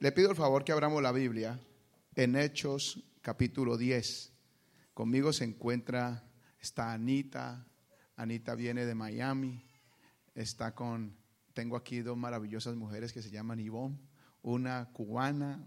[0.00, 1.58] Le pido el favor que abramos la Biblia
[2.14, 4.32] en Hechos capítulo 10.
[4.94, 6.22] Conmigo se encuentra,
[6.60, 7.66] está Anita.
[8.14, 9.60] Anita viene de Miami.
[10.36, 11.16] Está con,
[11.52, 13.98] tengo aquí dos maravillosas mujeres que se llaman Ivonne,
[14.42, 15.66] una cubana,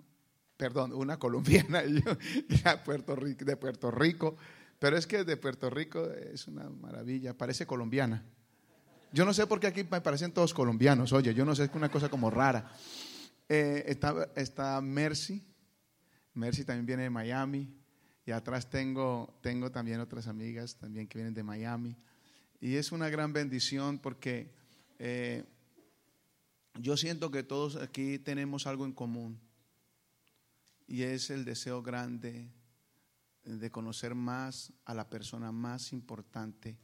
[0.56, 2.16] perdón, una colombiana y yo,
[2.48, 4.38] de Puerto Rico.
[4.80, 8.24] Pero es que de Puerto Rico es una maravilla, parece colombiana.
[9.12, 11.72] Yo no sé por qué aquí me parecen todos colombianos, oye, yo no sé, es
[11.74, 12.72] una cosa como rara.
[13.54, 13.98] Eh,
[14.38, 15.46] está, Mercy,
[16.36, 17.78] Mercy también viene de Miami,
[18.26, 21.98] y atrás tengo, tengo también otras amigas también que vienen de Miami.
[22.62, 24.54] Y es una gran bendición porque
[25.00, 25.44] eh,
[26.80, 29.38] yo siento que todos aquí tenemos algo en común,
[30.88, 32.50] y es el deseo grande
[33.44, 36.78] de conocer más a la persona más importante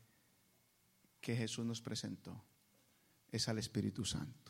[1.21, 2.43] que Jesús nos presentó,
[3.31, 4.46] es al Espíritu Santo.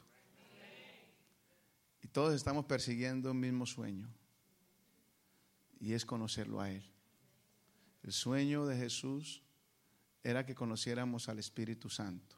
[2.02, 4.10] Y todos estamos persiguiendo un mismo sueño,
[5.80, 6.84] y es conocerlo a Él.
[8.04, 9.44] El sueño de Jesús
[10.24, 12.38] era que conociéramos al Espíritu Santo.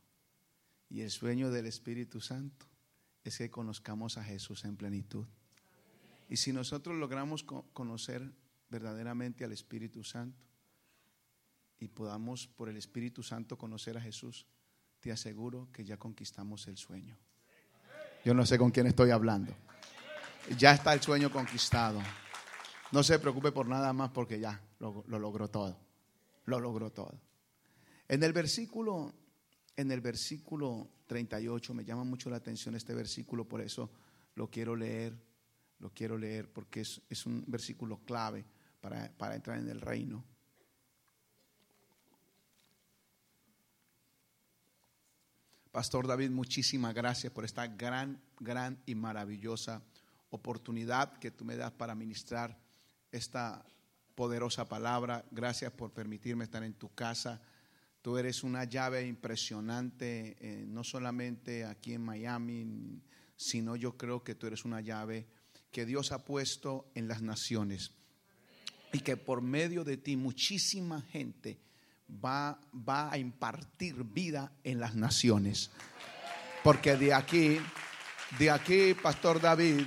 [0.89, 2.65] Y el sueño del Espíritu Santo
[3.23, 5.25] es que conozcamos a Jesús en plenitud.
[6.29, 8.31] Y si nosotros logramos conocer
[8.69, 10.45] verdaderamente al Espíritu Santo
[11.79, 14.45] y podamos por el Espíritu Santo conocer a Jesús,
[14.99, 17.17] te aseguro que ya conquistamos el sueño.
[18.29, 19.51] Yo no sé con quién estoy hablando.
[20.55, 21.99] Ya está el sueño conquistado.
[22.91, 25.75] No se preocupe por nada más porque ya lo, lo logró todo.
[26.45, 27.19] Lo logró todo.
[28.07, 29.15] En el versículo,
[29.75, 33.89] en el versículo 38 me llama mucho la atención este versículo, por eso
[34.35, 35.19] lo quiero leer,
[35.79, 38.45] lo quiero leer porque es, un versículo clave
[38.79, 40.23] para entrar en el reino.
[45.71, 49.83] Pastor David, muchísimas gracias por esta gran, gran y maravillosa
[50.31, 52.57] oportunidad que tú me das para ministrar
[53.11, 53.63] esta
[54.15, 55.23] poderosa palabra.
[55.29, 57.39] Gracias por permitirme estar en tu casa.
[58.01, 63.03] Tú eres una llave impresionante, eh, no solamente aquí en Miami,
[63.35, 65.27] sino yo creo que tú eres una llave
[65.69, 67.91] que Dios ha puesto en las naciones
[68.91, 71.59] y que por medio de ti muchísima gente
[72.23, 75.69] va, va a impartir vida en las naciones.
[76.63, 77.59] Porque de aquí,
[78.37, 79.85] de aquí, Pastor David,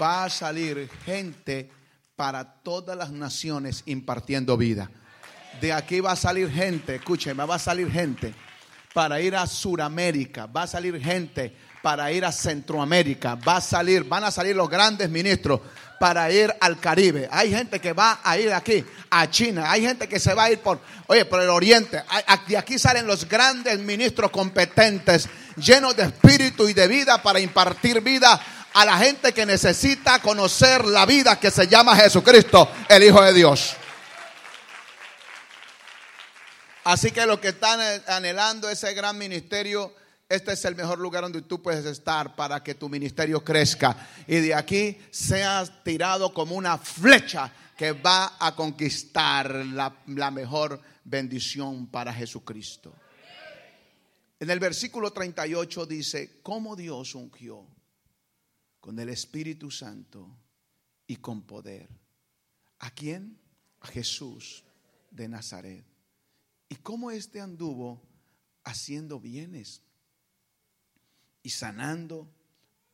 [0.00, 1.70] va a salir gente
[2.14, 4.90] para todas las naciones impartiendo vida.
[5.60, 8.34] De aquí va a salir gente, escúcheme, va a salir gente
[8.92, 14.04] para ir a Suramérica, va a salir gente para ir a Centroamérica, va a salir,
[14.04, 15.60] van a salir los grandes ministros
[15.98, 17.28] para ir al Caribe.
[17.30, 20.50] Hay gente que va a ir aquí a China, hay gente que se va a
[20.50, 22.02] ir por, oye, por el Oriente.
[22.46, 28.00] De aquí salen los grandes ministros competentes, llenos de espíritu y de vida para impartir
[28.00, 28.40] vida
[28.74, 33.32] a la gente que necesita conocer la vida que se llama Jesucristo, el Hijo de
[33.32, 33.74] Dios.
[36.84, 39.92] Así que los que están anhelando ese gran ministerio,
[40.28, 44.36] este es el mejor lugar donde tú puedes estar para que tu ministerio crezca y
[44.36, 52.12] de aquí seas tirado como una flecha que va a conquistar la, mejor bendición para
[52.12, 52.92] Jesucristo.
[54.40, 57.66] En el versículo 38 dice, ¿cómo Dios ungió
[58.80, 60.36] con el Espíritu Santo
[61.06, 61.88] y con poder?
[62.80, 63.38] ¿A quién?
[63.80, 64.64] A Jesús
[65.10, 65.86] de Nazaret.
[66.68, 68.02] ¿Y cómo éste anduvo
[68.64, 69.85] haciendo bienes?
[71.46, 72.28] Y sanando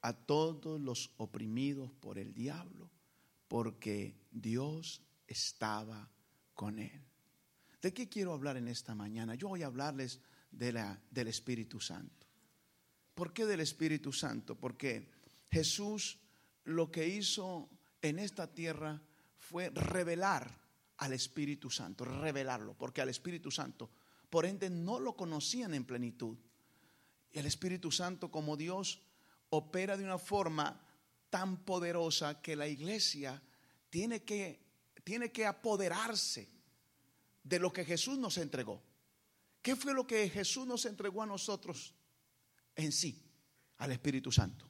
[0.03, 2.91] a todos los oprimidos por el diablo,
[3.49, 6.11] porque Dios estaba
[6.53, 7.03] con él.
[7.81, 9.37] ¿De qué quiero hablar en esta mañana?
[9.37, 10.21] Yo voy a hablarles
[10.51, 12.27] de la, del Espíritu Santo.
[13.15, 14.55] ¿Por qué del Espíritu Santo?
[14.55, 15.09] Porque
[15.51, 16.19] Jesús
[16.65, 17.71] lo que hizo
[18.03, 19.01] en esta tierra
[19.39, 20.55] fue revelar
[20.99, 23.89] al Espíritu Santo, revelarlo, porque al Espíritu Santo,
[24.29, 26.37] por ende, no lo conocían en plenitud.
[27.32, 29.00] Y el Espíritu Santo como Dios
[29.48, 30.81] opera de una forma
[31.31, 33.43] tan poderosa que la iglesia
[33.88, 34.61] tiene que,
[35.02, 36.49] tiene que apoderarse
[37.43, 38.82] de lo que Jesús nos entregó.
[39.62, 41.94] ¿Qué fue lo que Jesús nos entregó a nosotros
[42.75, 43.23] en sí?
[43.78, 44.69] Al Espíritu Santo.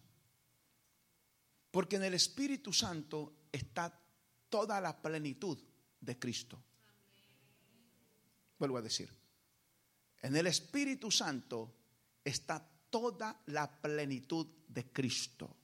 [1.71, 3.99] Porque en el Espíritu Santo está
[4.49, 5.59] toda la plenitud
[6.01, 6.63] de Cristo.
[8.59, 9.13] Vuelvo a decir,
[10.21, 11.82] en el Espíritu Santo
[12.25, 15.57] está toda la plenitud de Cristo.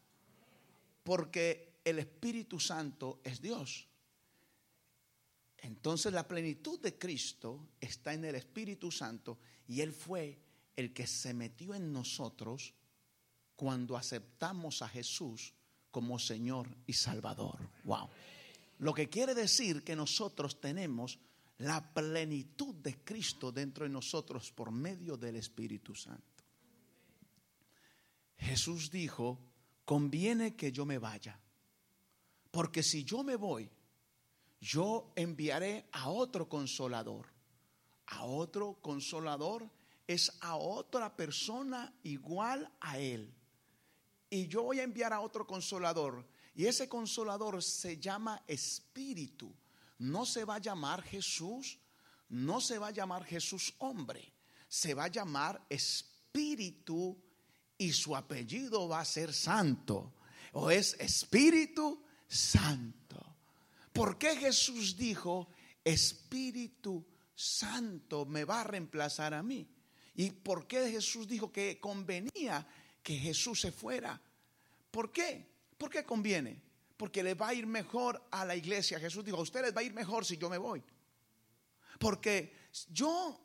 [1.02, 3.88] Porque el Espíritu Santo es Dios.
[5.58, 10.38] Entonces la plenitud de Cristo está en el Espíritu Santo y Él fue
[10.76, 12.74] el que se metió en nosotros
[13.56, 15.52] cuando aceptamos a Jesús
[15.90, 17.58] como Señor y Salvador.
[17.84, 18.08] Wow.
[18.78, 21.18] Lo que quiere decir que nosotros tenemos
[21.58, 26.37] la plenitud de Cristo dentro de nosotros por medio del Espíritu Santo.
[28.38, 29.38] Jesús dijo,
[29.84, 31.40] conviene que yo me vaya,
[32.50, 33.70] porque si yo me voy,
[34.60, 37.26] yo enviaré a otro consolador.
[38.06, 39.70] A otro consolador
[40.06, 43.34] es a otra persona igual a él.
[44.30, 46.26] Y yo voy a enviar a otro consolador.
[46.54, 49.54] Y ese consolador se llama Espíritu.
[49.98, 51.78] No se va a llamar Jesús,
[52.28, 54.34] no se va a llamar Jesús hombre.
[54.68, 57.22] Se va a llamar Espíritu
[57.78, 60.14] y su apellido va a ser Santo.
[60.52, 63.36] O es Espíritu Santo.
[63.92, 65.48] ¿Por qué Jesús dijo,
[65.84, 69.68] Espíritu Santo me va a reemplazar a mí?
[70.16, 72.66] ¿Y por qué Jesús dijo que convenía
[73.02, 74.20] que Jesús se fuera?
[74.90, 75.46] ¿Por qué?
[75.76, 76.60] ¿Por qué conviene?
[76.96, 78.98] Porque le va a ir mejor a la iglesia.
[78.98, 80.82] Jesús dijo, a ustedes va a ir mejor si yo me voy.
[82.00, 82.52] Porque
[82.88, 83.40] yo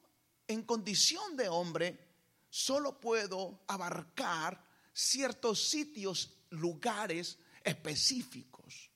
[0.47, 2.12] en condición de hombre
[2.53, 4.63] solo puedo abarcar
[4.94, 8.91] ciertos sitios, lugares específicos.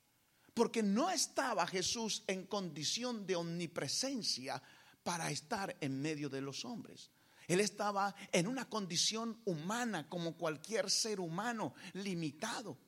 [0.54, 4.62] Porque no estaba Jesús en condición de omnipresencia
[5.02, 7.10] para estar en medio de los hombres.
[7.48, 12.78] Él estaba en una condición humana como cualquier ser humano, limitado.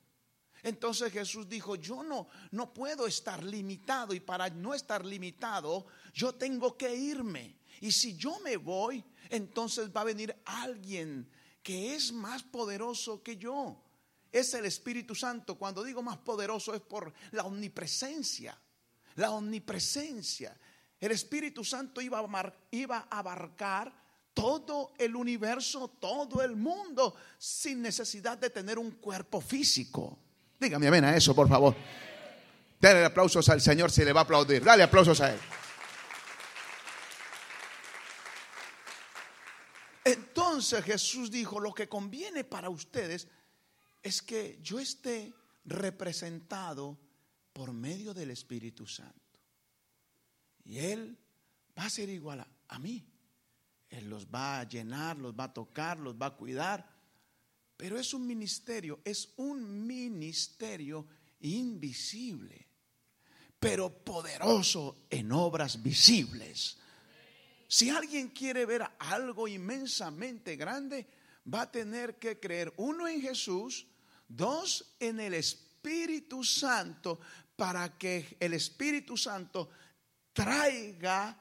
[0.63, 6.33] Entonces Jesús dijo, yo no, no puedo estar limitado y para no estar limitado, yo
[6.35, 7.60] tengo que irme.
[7.81, 11.27] Y si yo me voy, entonces va a venir alguien
[11.61, 13.83] que es más poderoso que yo.
[14.31, 15.55] Es el Espíritu Santo.
[15.55, 18.57] Cuando digo más poderoso es por la omnipresencia.
[19.15, 20.55] La omnipresencia.
[20.99, 23.93] El Espíritu Santo iba a, iba abarcar
[24.33, 30.17] todo el universo, todo el mundo, sin necesidad de tener un cuerpo físico.
[30.59, 31.75] Dígame amén a eso, por favor.
[32.79, 34.63] Dale aplausos al Señor si le va a aplaudir.
[34.63, 35.39] Dale aplausos a Él.
[40.61, 43.27] Entonces Jesús dijo, lo que conviene para ustedes
[44.03, 45.33] es que yo esté
[45.65, 46.99] representado
[47.51, 49.39] por medio del Espíritu Santo.
[50.63, 51.17] Y Él
[51.75, 53.03] va a ser igual a, mí.
[53.89, 56.87] Él los va a llenar, los va a tocar, los va a cuidar.
[57.75, 61.07] Pero es un ministerio, es un ministerio
[61.39, 62.67] invisible,
[63.59, 66.77] pero poderoso en obras visibles.
[67.71, 71.07] Si alguien quiere ver algo inmensamente grande,
[71.47, 73.87] va a tener que creer, uno, en Jesús,
[74.27, 77.21] dos, en el Espíritu Santo,
[77.55, 79.69] para que el Espíritu Santo
[80.33, 81.39] traiga,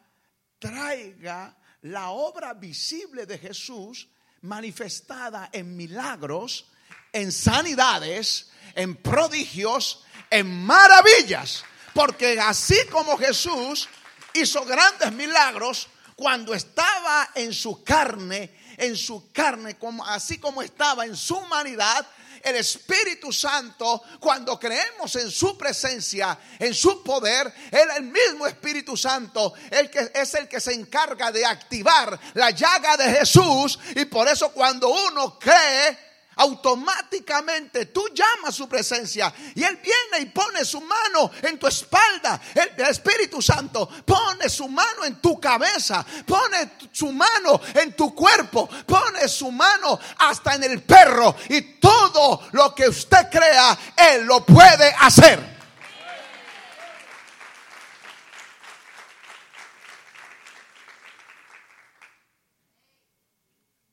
[0.60, 4.08] traiga la obra visible de Jesús
[4.42, 6.70] manifestada en milagros,
[7.12, 11.64] en sanidades, en prodigios, en maravillas.
[11.92, 13.88] Porque así como Jesús
[14.32, 15.88] hizo grandes milagros,
[16.20, 22.06] cuando estaba en su carne, en su carne, como, así como estaba en su humanidad,
[22.42, 28.98] el Espíritu Santo, cuando creemos en su presencia, en su poder, Él el mismo Espíritu
[28.98, 33.78] Santo, el que es el que se encarga de activar la llaga de Jesús.
[33.96, 36.09] Y por eso cuando uno cree,
[36.40, 42.40] automáticamente tú llamas su presencia y Él viene y pone su mano en tu espalda.
[42.54, 48.68] El, Espíritu Santo pone su mano en tu cabeza, pone su mano en tu cuerpo,
[48.86, 54.44] pone su mano hasta en el perro y todo lo que usted crea, Él lo
[54.44, 55.59] puede hacer.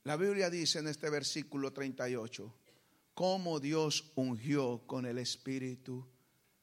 [0.07, 2.55] La Biblia dice en este versículo 38,
[3.13, 6.07] cómo Dios ungió con el Espíritu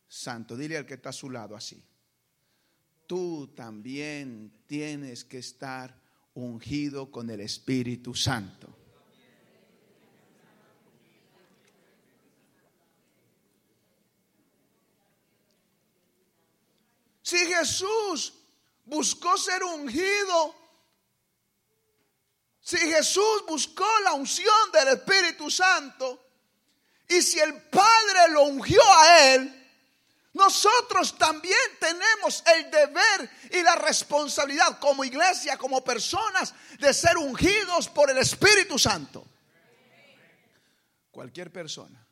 [0.08, 0.56] Santo.
[0.56, 1.84] Dile al que está a su lado así.
[3.06, 5.94] Tú también tienes que estar
[6.32, 8.74] ungido con el Espíritu Santo.
[17.20, 18.32] Si Jesús
[18.86, 20.63] buscó ser ungido
[22.64, 26.30] si Jesús buscó la unción del Espíritu Santo
[27.06, 29.70] y si el Padre lo ungió a él,
[30.32, 37.90] nosotros también tenemos el deber y la responsabilidad como iglesia, como personas, de ser ungidos
[37.90, 39.26] por el Espíritu Santo.
[41.10, 42.08] Cualquier persona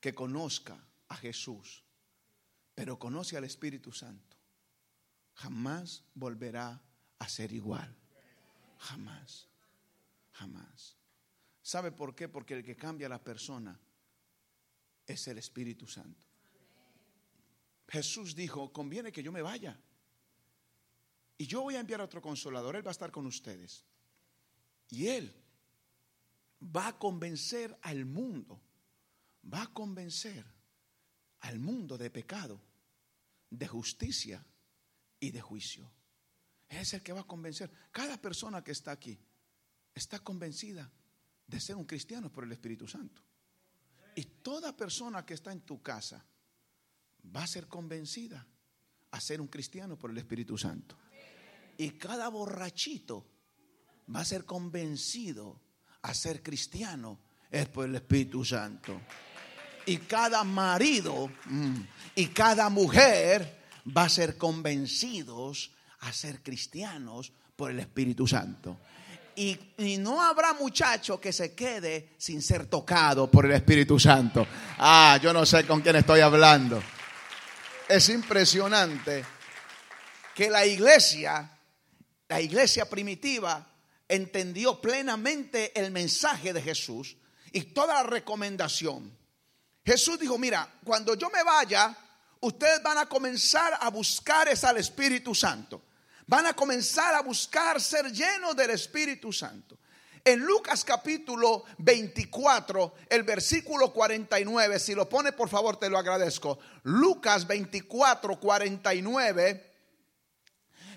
[0.00, 0.74] que conozca
[1.08, 1.84] a Jesús,
[2.74, 4.38] pero conoce al Espíritu Santo,
[5.34, 6.80] jamás volverá
[7.18, 7.94] a ser igual.
[8.78, 9.48] Jamás,
[10.32, 10.96] jamás.
[11.62, 12.28] ¿Sabe por qué?
[12.28, 13.78] Porque el que cambia a la persona
[15.06, 16.26] es el Espíritu Santo.
[17.88, 19.78] Jesús dijo, conviene que yo me vaya.
[21.36, 23.84] Y yo voy a enviar a otro consolador, Él va a estar con ustedes.
[24.90, 25.34] Y Él
[26.62, 28.60] va a convencer al mundo,
[29.52, 30.44] va a convencer
[31.40, 32.60] al mundo de pecado,
[33.50, 34.44] de justicia
[35.20, 35.90] y de juicio.
[36.68, 37.70] Es el que va a convencer.
[37.90, 39.18] Cada persona que está aquí
[39.94, 40.90] está convencida
[41.46, 43.22] de ser un cristiano por el Espíritu Santo.
[44.14, 46.24] Y toda persona que está en tu casa
[47.34, 48.46] va a ser convencida
[49.10, 50.98] a ser un cristiano por el Espíritu Santo.
[51.78, 53.26] Y cada borrachito
[54.14, 55.60] va a ser convencido
[56.02, 57.20] a ser cristiano
[57.50, 59.00] es por el Espíritu Santo.
[59.86, 61.80] Y cada marido mm,
[62.16, 63.58] y cada mujer
[63.96, 68.78] va a ser convencidos a ser cristianos por el Espíritu Santo.
[69.34, 69.58] Y,
[69.98, 74.46] no habrá muchacho que se quede sin ser tocado por el Espíritu Santo.
[74.78, 76.82] Ah, yo no sé con quién estoy hablando.
[77.88, 79.24] Es impresionante
[80.34, 81.50] que la iglesia,
[82.28, 83.64] la iglesia primitiva,
[84.08, 87.16] entendió plenamente el mensaje de Jesús
[87.52, 89.16] y toda la recomendación.
[89.84, 91.96] Jesús dijo, mira, cuando yo me vaya,
[92.40, 95.82] ustedes van a comenzar a buscar es al Espíritu Santo
[96.28, 99.78] van a comenzar a buscar ser llenos del Espíritu Santo.
[100.22, 106.58] En Lucas capítulo 24, el versículo 49, si lo pone por favor te lo agradezco.
[106.82, 109.74] Lucas 24, 49,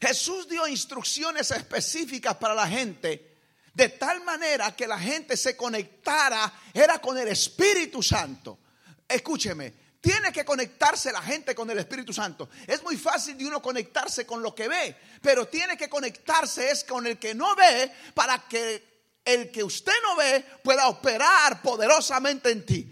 [0.02, 3.38] Jesús dio instrucciones específicas para la gente,
[3.74, 8.60] de tal manera que la gente se conectara, era con el Espíritu Santo.
[9.08, 12.50] Escúcheme, tiene que conectarse la gente con el Espíritu Santo.
[12.66, 16.84] Es muy fácil de uno conectarse con lo que ve, pero tiene que conectarse es
[16.84, 18.92] con el que no ve para que
[19.24, 22.92] el que usted no ve pueda operar poderosamente en ti.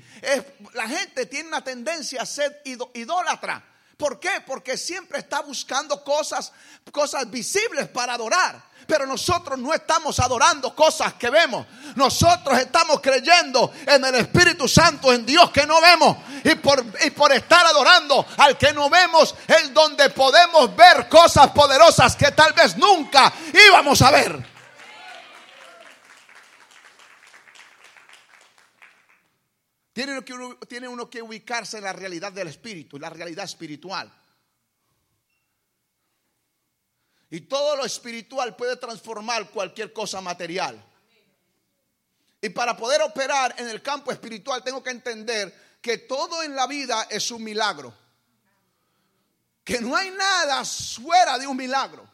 [0.73, 2.61] la gente tiene una tendencia a ser
[2.93, 3.65] idólatra.
[3.97, 4.41] ¿Por qué?
[4.45, 6.53] Porque siempre está buscando cosas,
[6.91, 8.68] cosas visibles para adorar.
[8.89, 11.63] Pero nosotros no estamos adorando cosas que vemos.
[11.95, 16.17] Nosotros estamos creyendo en el Espíritu Santo, en Dios que no vemos.
[16.43, 21.51] Y por, y por estar adorando al que no vemos es donde podemos ver cosas
[21.51, 23.31] poderosas que tal vez nunca
[23.69, 24.43] íbamos a ver.
[29.93, 30.19] Tiene,
[30.67, 34.11] tiene uno que ubicarse en la realidad del Espíritu, la realidad espiritual.
[37.29, 40.83] Y todo lo espiritual puede transformar cualquier cosa material.
[42.41, 46.65] Y para poder operar en el campo espiritual tengo que entender que todo en la
[46.67, 47.93] vida es un milagro.
[49.63, 52.09] Que no hay nada fuera de un milagro.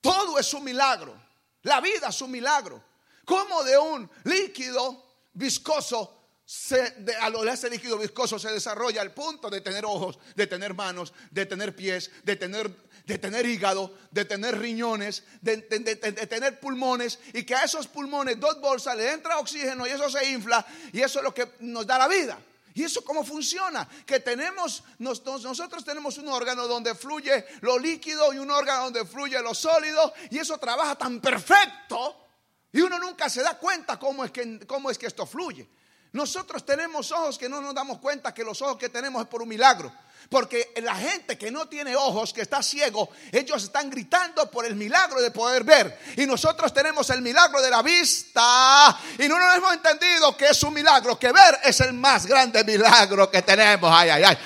[0.00, 1.14] Todo es un milagro.
[1.62, 2.82] La vida es un milagro.
[3.24, 5.04] Como de un líquido
[5.34, 6.16] viscoso
[6.46, 10.46] se, a lo de ese líquido viscoso se desarrolla al punto de tener ojos, de
[10.46, 16.58] tener manos, de tener pies, de tener de tener hígado, de tener riñones, de, tener
[16.58, 20.66] pulmones y que a esos pulmones dos bolsas le entra oxígeno y eso se infla
[20.92, 22.36] y eso es lo que nos da la vida.
[22.74, 23.88] ¿Y eso cómo funciona?
[24.04, 29.40] Que tenemos, nosotros tenemos un órgano donde fluye lo líquido y un órgano donde fluye
[29.40, 32.26] lo sólido y eso trabaja tan perfecto
[32.72, 35.66] y uno nunca se da cuenta cómo es que, cómo es que esto fluye.
[36.12, 39.42] Nosotros tenemos ojos que no nos damos cuenta que los ojos que tenemos es por
[39.42, 39.92] un milagro.
[40.28, 44.74] Porque la gente que no tiene ojos, que está ciego, ellos están gritando por el
[44.74, 45.98] milagro de poder ver.
[46.16, 48.98] Y nosotros tenemos el milagro de la vista.
[49.18, 52.64] Y no nos hemos entendido que es un milagro, que ver es el más grande
[52.64, 53.90] milagro que tenemos.
[53.92, 54.38] Ay, ay, ay.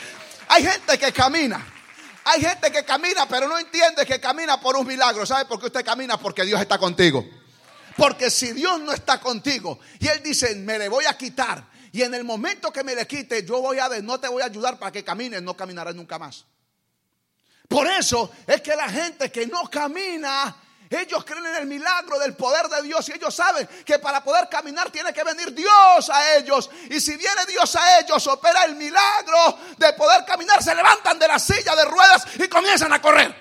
[0.49, 1.67] Hay gente que camina.
[2.25, 5.25] Hay gente que camina, pero no entiende que camina por un milagro.
[5.25, 6.19] ¿Sabe por qué usted camina?
[6.19, 7.25] Porque Dios está contigo.
[7.97, 12.03] Porque si Dios no está contigo y Él dice, me le voy a quitar, y
[12.03, 14.79] en el momento que me le quite, yo voy a no te voy a ayudar
[14.79, 16.45] para que camines, no caminarás nunca más.
[17.69, 20.57] Por eso es que la gente que no camina,
[20.89, 24.49] ellos creen en el milagro del poder de Dios y ellos saben que para poder
[24.49, 26.71] caminar tiene que venir Dios a ellos.
[26.91, 31.29] Y si viene Dios a ellos, opera el milagro de poder caminar, se levantan de
[31.29, 33.35] la silla de ruedas y comienzan a correr.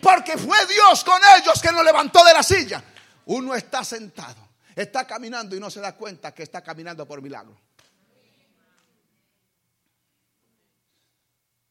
[0.00, 2.82] Porque fue Dios con ellos que nos levantó de la silla.
[3.26, 4.41] Uno está sentado
[4.74, 7.58] Está caminando y no se da cuenta que está caminando por milagro.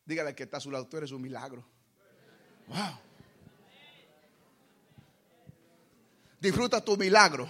[0.05, 1.63] Dígale que está a su lado, tú eres un milagro.
[2.67, 2.99] Wow.
[6.39, 7.47] Disfruta tu milagro.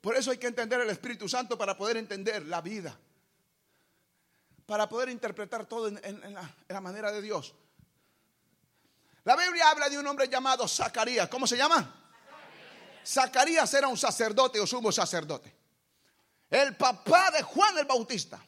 [0.00, 2.98] Por eso hay que entender el Espíritu Santo para poder entender la vida.
[4.64, 6.34] Para poder interpretar todo en,
[6.68, 7.54] la, manera de Dios.
[9.24, 11.28] La Biblia habla de un hombre llamado Zacarías.
[11.28, 12.05] ¿Cómo se llama?
[13.06, 15.54] Zacarías era un sacerdote o sumo sacerdote.
[16.50, 18.40] el papá de Juan el Bautista.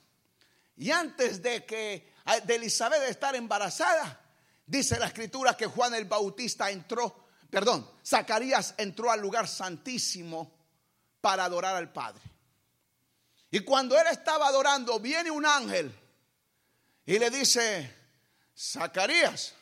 [0.76, 2.12] Y antes de que
[2.44, 4.20] de Elizabeth estar embarazada,
[4.66, 10.52] dice la escritura que Juan el Bautista entró, perdón, Zacarías entró al lugar santísimo
[11.20, 12.22] para adorar al Padre.
[13.50, 15.92] Y cuando él estaba adorando, viene un ángel
[17.06, 17.96] y le dice,
[18.56, 19.54] Zacarías,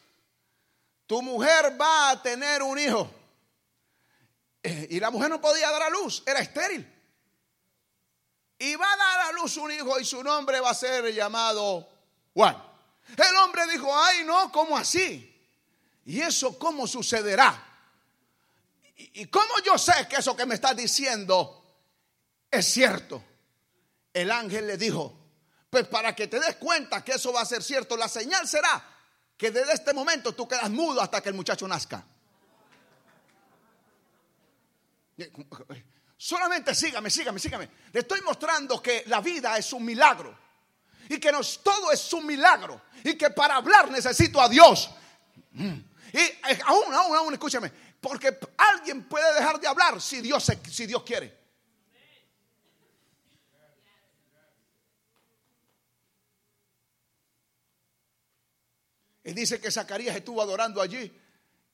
[1.06, 3.10] tu mujer va a tener un hijo.
[4.66, 6.92] Eh, y la mujer no podía dar a luz, era estéril.
[8.58, 11.88] Y va a dar a luz un hijo y su nombre va a ser llamado
[12.34, 12.60] Juan.
[13.16, 15.32] El hombre dijo, ay no, ¿cómo así?
[16.04, 17.62] ¿Y eso cómo sucederá?
[18.96, 21.78] ¿Y cómo yo sé que eso que me estás diciendo
[22.50, 23.22] es cierto?
[24.12, 25.16] El ángel le dijo,
[25.70, 28.84] pues para que te des cuenta que eso va a ser cierto, la señal será
[29.36, 32.04] que desde este momento tú quedas mudo hasta que el muchacho nazca.
[36.16, 37.68] Solamente sígame, sígame, sígame.
[37.92, 40.36] Le estoy mostrando que la vida es un milagro.
[41.08, 41.30] Y que
[41.62, 42.82] todo es un milagro.
[43.04, 44.90] Y que para hablar necesito a Dios.
[45.52, 45.78] Mm.
[46.12, 47.70] Y eh, aún, aún, aún, escúchame.
[48.00, 51.46] Porque alguien puede dejar de hablar si Dios, si Dios quiere.
[59.24, 61.12] Y dice que Zacarías estuvo adorando allí.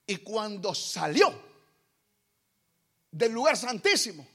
[0.06, 1.51] Y cuando salió
[3.12, 4.26] del lugar santísimo,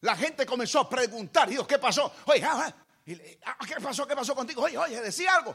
[0.00, 1.48] la gente comenzó a preguntar.
[1.48, 2.14] Dios, ¿qué pasó?
[2.26, 2.72] Oye, ah,
[3.44, 4.06] ah, ah, ¿qué pasó?
[4.06, 4.62] ¿Qué pasó contigo?
[4.62, 5.54] Oye, oye, decía algo.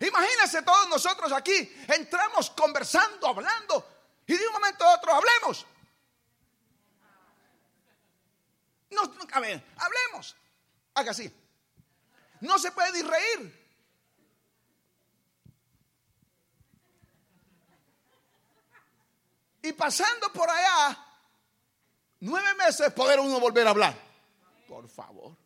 [0.00, 3.86] Imagínense todos nosotros aquí, entramos conversando, hablando,
[4.26, 5.66] y de un momento a otro hablemos.
[9.32, 10.36] A ver, hablemos.
[10.94, 11.30] Haga así.
[12.40, 13.55] No se puede reír.
[19.66, 20.96] Y pasando por allá,
[22.20, 23.98] nueve meses poder uno volver a hablar.
[24.68, 25.36] Por favor.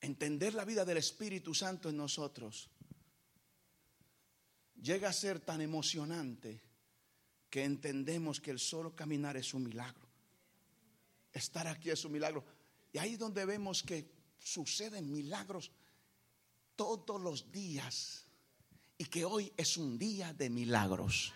[0.00, 2.70] Entender la vida del Espíritu Santo en nosotros
[4.80, 6.60] llega a ser tan emocionante
[7.50, 10.06] que entendemos que el solo caminar es un milagro.
[11.32, 12.44] Estar aquí es un milagro.
[12.92, 15.72] Y ahí es donde vemos que suceden milagros
[16.76, 18.23] todos los días.
[18.96, 21.32] Y que hoy es un día de milagros.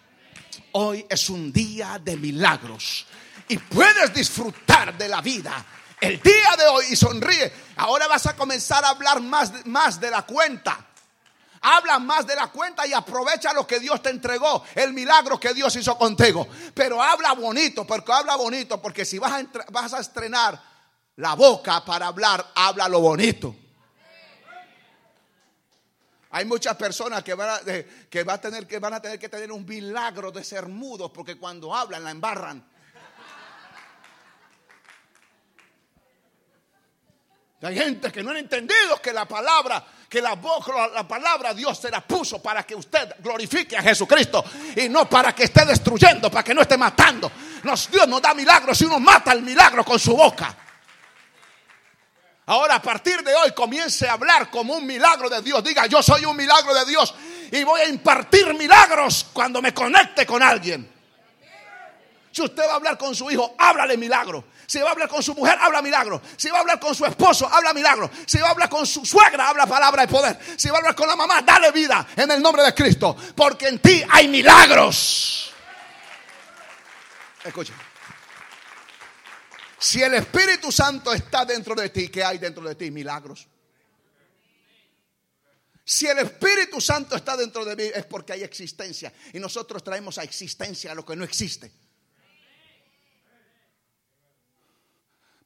[0.73, 3.07] Hoy es un día de milagros.
[3.49, 5.67] Y puedes disfrutar de la vida
[6.01, 7.53] el día de hoy y sonríe.
[7.77, 10.87] Ahora vas a comenzar a hablar más, más de la cuenta.
[11.61, 15.53] Habla más de la cuenta y aprovecha lo que Dios te entregó, el milagro que
[15.53, 16.47] Dios hizo contigo.
[16.73, 20.63] Pero habla bonito, porque habla bonito, porque si vas a, vas a estrenar
[21.17, 23.57] la boca para hablar, habla lo bonito.
[26.31, 29.51] Hay muchas personas que van, a, que, a tener, que van a tener que tener
[29.51, 32.65] un milagro de ser mudos, porque cuando hablan la embarran.
[37.63, 40.39] Hay gente que no han entendido que la palabra, que la,
[40.95, 44.45] la palabra Dios se la puso para que usted glorifique a Jesucristo
[44.77, 47.33] y no para que esté destruyendo, para que no esté matando.
[47.91, 50.55] Dios nos da milagros y uno mata el milagro con su boca.
[52.49, 55.63] Ahora a partir de hoy comience a hablar como un milagro de Dios.
[55.63, 57.15] Diga, yo soy un milagro de Dios
[57.53, 60.91] y voy a impartir milagros cuando me conecte con alguien.
[62.33, 64.45] Si usted va a hablar con su hijo, háblale milagro.
[64.67, 66.23] Si va a hablar con su mujer, habla milagro.
[66.39, 68.11] Si va a hablar con su esposo, habla milagro.
[68.25, 70.39] Si va a hablar con su suegra, habla palabra de poder.
[70.57, 73.15] Si va a hablar con la mamá, dale vida en el nombre de Cristo.
[73.37, 75.53] Porque en ti hay milagros.
[77.45, 77.75] Escucha.
[79.79, 82.91] Si el Espíritu Santo está dentro de ti, ¿qué hay dentro de ti?
[82.91, 83.47] Milagros.
[85.85, 89.13] Si el Espíritu Santo está dentro de mí es porque hay existencia.
[89.33, 91.73] Y nosotros traemos a existencia lo que no existe.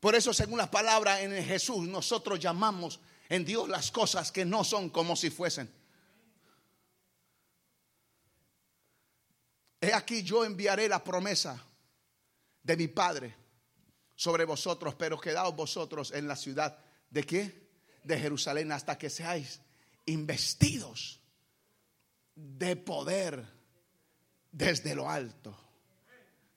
[0.00, 4.64] Por eso, según la palabra en Jesús, nosotros llamamos en Dios las cosas que no
[4.64, 5.72] son como si fuesen.
[9.80, 11.62] He aquí yo enviaré la promesa
[12.62, 13.41] de mi Padre
[14.22, 16.78] sobre vosotros, pero quedaos vosotros en la ciudad
[17.10, 17.70] de qué?
[18.04, 19.60] De Jerusalén hasta que seáis
[20.06, 21.18] investidos
[22.36, 23.44] de poder
[24.52, 25.58] desde lo alto.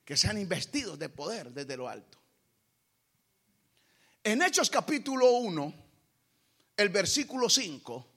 [0.03, 2.19] Que sean investidos de poder desde lo alto.
[4.23, 5.73] En Hechos capítulo 1,
[6.77, 8.07] el versículo 5,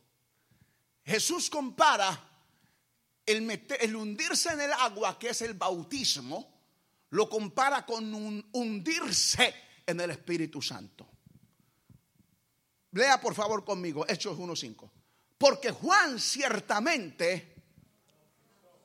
[1.06, 2.22] Jesús compara
[3.24, 6.57] el, el, hundirse en el agua, que es el bautismo,
[7.10, 9.54] lo compara con un hundirse
[9.86, 11.06] en el Espíritu Santo.
[12.92, 14.90] Lea por favor conmigo Hechos 1.5.
[15.36, 17.54] Porque Juan ciertamente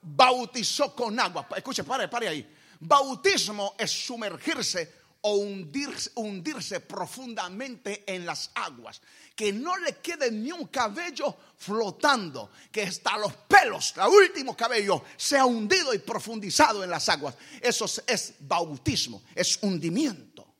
[0.01, 1.47] bautizó con agua.
[1.55, 2.55] Escuche, pare, pare ahí.
[2.79, 9.01] Bautismo es sumergirse o hundirse, profundamente en las aguas.
[9.35, 15.03] Que no le quede ni un cabello flotando, que hasta los pelos, el último cabello,
[15.17, 17.35] sea hundido y profundizado en las aguas.
[17.61, 20.53] Eso es, es bautismo, es hundimiento.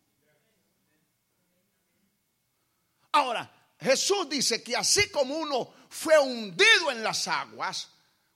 [3.12, 7.90] Ahora, Jesús dice que así como uno fue hundido en las aguas,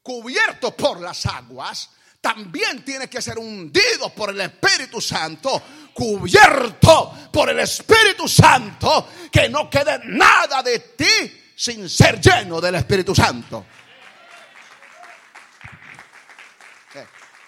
[0.03, 1.89] cubierto por las aguas,
[2.21, 5.61] también tiene que ser hundido por el Espíritu Santo,
[5.97, 12.75] cubierto por el Espíritu Santo, que no quede nada de ti sin ser lleno del
[12.75, 13.65] Espíritu Santo.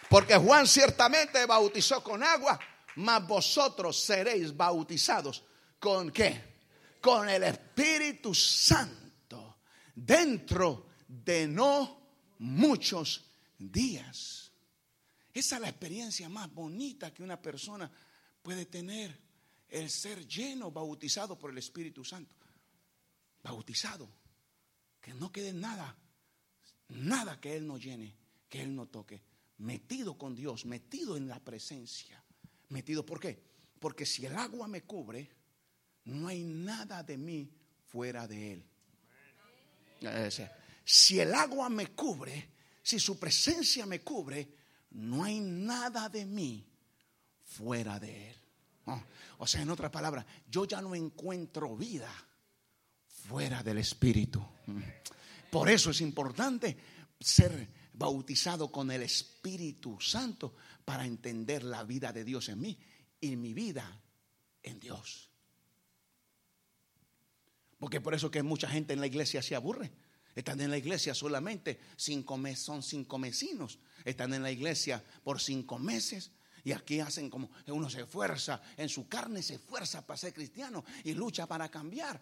[0.10, 2.60] Porque Juan ciertamente bautizó con agua,
[2.96, 5.44] mas vosotros seréis bautizados
[5.80, 6.56] con qué?
[7.00, 9.60] Con el Espíritu Santo
[9.94, 12.02] dentro de no
[12.40, 13.24] muchos
[13.60, 14.52] días.
[15.32, 17.92] Esa es la experiencia más bonita que una persona
[18.42, 19.20] puede tener,
[19.70, 22.36] el ser lleno, bautizado por el Espíritu Santo.
[23.44, 24.10] Bautizado,
[25.00, 25.96] que no quede nada,
[26.90, 28.16] nada que Él no llene,
[28.50, 29.22] que Él no toque.
[29.60, 32.24] Metido con Dios, metido en la presencia.
[32.70, 33.42] Metido, ¿por qué?
[33.80, 35.30] Porque si el agua me cubre,
[36.06, 37.52] no hay nada de mí
[37.86, 38.66] fuera de Él.
[40.84, 42.50] Si el agua me cubre,
[42.82, 44.50] si su presencia me cubre,
[44.92, 46.69] no hay nada de mí
[47.50, 48.36] fuera de Él.
[49.40, 52.12] O sea, en otra palabra, yo ya no encuentro vida
[53.08, 54.44] fuera del Espíritu.
[55.52, 56.78] Por eso es importante
[57.20, 62.80] ser bautizado con el Espíritu Santo para entender la vida de Dios en mí
[63.20, 64.02] y mi vida
[64.64, 65.30] en Dios.
[67.78, 69.92] Porque por eso que mucha gente en la iglesia se aburre.
[70.36, 73.80] Están en la iglesia solamente cinco meses, son cinco mesinos.
[74.06, 76.32] Están en la iglesia por cinco meses.
[76.70, 80.86] Y aquí hacen como uno se esfuerza, en su carne se esfuerza para ser cristiano
[81.04, 82.22] y lucha para cambiar.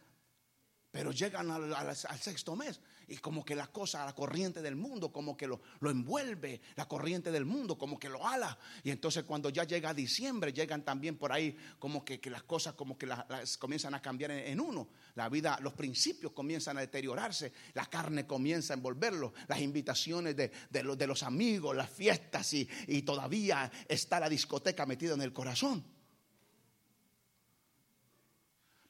[0.90, 2.80] Pero llegan al, sexto mes
[3.10, 7.32] y como que la cosa, la corriente del mundo, como que lo, envuelve, la corriente
[7.32, 8.58] del mundo, como que lo ala.
[8.84, 12.98] Y entonces cuando ya llega diciembre, llegan también por ahí como que, las cosas como
[12.98, 14.90] que las, comienzan a cambiar en, uno.
[15.16, 20.52] La vida, los principios comienzan a deteriorarse, la carne comienza a envolverlo, las invitaciones de,
[20.84, 25.32] los, de los amigos, las fiestas y, y todavía está la discoteca metida en el
[25.32, 25.82] corazón.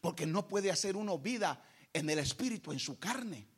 [0.02, 3.57] Porque no puede hacer uno vida en el espíritu, en su carne.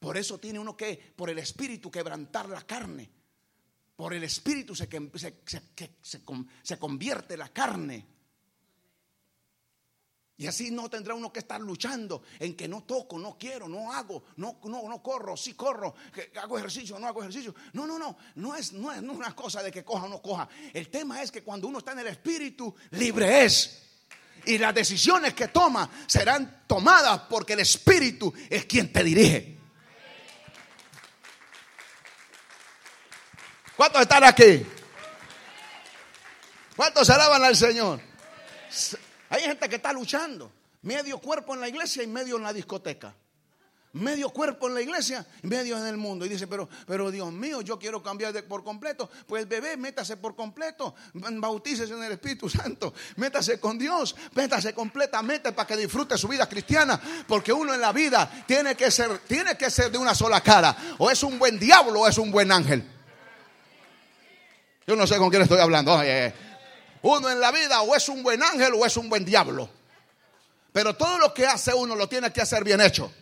[0.00, 3.08] Por eso tiene uno que, por el espíritu, quebrantar la carne.
[3.94, 4.88] Por el espíritu se,
[5.44, 6.22] se,
[6.62, 8.06] se, convierte la carne.
[10.38, 13.92] Y así no tendrá uno que estar luchando en que no toco, no quiero, no
[13.92, 15.94] hago, no, no, no corro, sí corro,
[16.40, 17.54] hago ejercicio, no hago ejercicio.
[17.74, 20.48] No, no, no, no es, no es una cosa de que coja o no coja.
[20.72, 23.82] El tema es que cuando uno está en el espíritu, libre es.
[24.46, 29.59] Y las decisiones que toma serán tomadas porque el Espíritu es quien te dirige.
[33.80, 34.66] ¿Cuántos están aquí?
[36.76, 37.98] ¿Cuántos alaban al Señor?
[39.30, 43.14] Hay gente que está luchando, medio cuerpo en la iglesia y medio en la discoteca
[43.92, 46.24] medio cuerpo en la iglesia y medio en el mundo.
[46.24, 49.10] Y dice, pero, pero Dios mío, yo quiero cambiar de, por completo.
[49.26, 55.50] Pues bebé, métase por completo, bautícese en el Espíritu Santo, métase con Dios, métase completamente
[55.50, 57.00] para que disfrute su vida cristiana.
[57.26, 60.76] Porque uno en la vida tiene que ser, tiene que ser de una sola cara.
[60.98, 62.99] O es un buen diablo o es un buen ángel.
[64.90, 66.02] Yo no sé con quién estoy hablando.
[67.02, 69.70] Uno en la vida o es un buen ángel o es un buen diablo.
[70.72, 73.12] Pero todo lo que hace uno lo tiene que hacer bien hecho.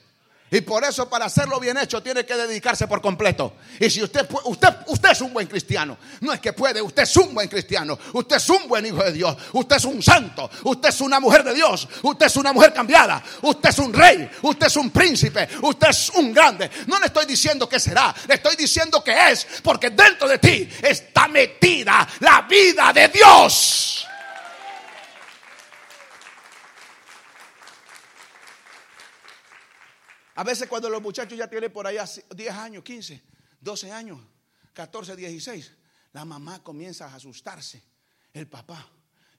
[0.51, 3.55] Y por eso para hacerlo bien hecho tiene que dedicarse por completo.
[3.79, 7.17] Y si usted, usted, usted es un buen cristiano, no es que puede, usted es
[7.17, 10.89] un buen cristiano, usted es un buen hijo de Dios, usted es un santo, usted
[10.89, 14.67] es una mujer de Dios, usted es una mujer cambiada, usted es un rey, usted
[14.67, 16.71] es un príncipe, usted es un grande.
[16.87, 20.69] No le estoy diciendo que será, le estoy diciendo que es, porque dentro de ti
[20.83, 24.08] está metida la vida de Dios.
[30.39, 33.21] A veces cuando los muchachos ya tienen por allá 10 años, 15,
[33.61, 34.21] 12 años,
[34.73, 35.73] 14, 16,
[36.13, 37.83] la mamá comienza a asustarse,
[38.33, 38.89] el papá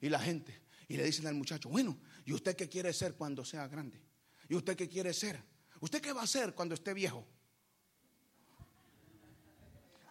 [0.02, 0.62] y la gente.
[0.90, 3.98] Y le dicen al muchacho, bueno, ¿y usted qué quiere ser cuando sea grande?
[4.50, 5.42] ¿Y usted qué quiere ser?
[5.80, 7.26] ¿Usted qué va a ser cuando esté viejo?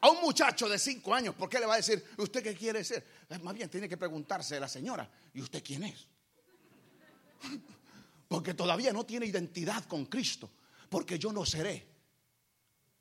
[0.00, 2.82] A un muchacho de 5 años, ¿por qué le va a decir, ¿usted qué quiere
[2.82, 3.04] ser?
[3.42, 6.06] Más bien tiene que preguntarse a la señora, ¿y usted quién es?
[8.26, 10.50] Porque todavía no tiene identidad con Cristo.
[10.88, 11.86] Porque yo no seré,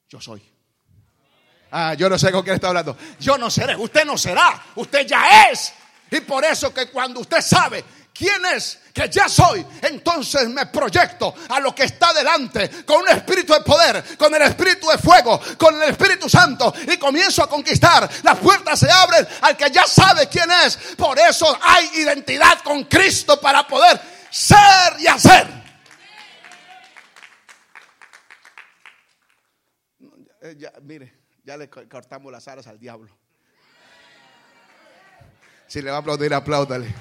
[0.09, 0.43] yo soy.
[1.71, 2.97] Ah, yo no sé con quién está hablando.
[3.19, 5.73] Yo no seré, usted no será, usted ya es.
[6.11, 11.35] Y por eso que cuando usted sabe quién es, que ya soy, entonces me proyecto
[11.49, 15.39] a lo que está delante con un espíritu de poder, con el espíritu de fuego,
[15.57, 18.09] con el Espíritu Santo y comienzo a conquistar.
[18.23, 20.77] Las puertas se abren al que ya sabe quién es.
[20.97, 23.99] Por eso hay identidad con Cristo para poder
[24.31, 25.66] ser y hacer.
[30.55, 33.09] Ya, mire, ya le cortamos las alas al diablo.
[35.67, 36.93] Si le va a aplaudir, apláudale.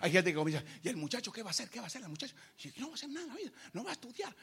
[0.00, 1.70] Hay gente que comienza, ¿y el muchacho qué va a hacer?
[1.70, 2.34] ¿Qué va a hacer el muchacho?
[2.76, 4.36] no va a hacer nada en la vida, no va a estudiar.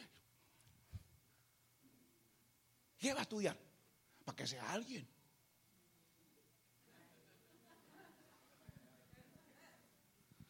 [2.97, 3.57] ¿Qué va a estudiar?
[4.25, 5.07] Para que sea alguien.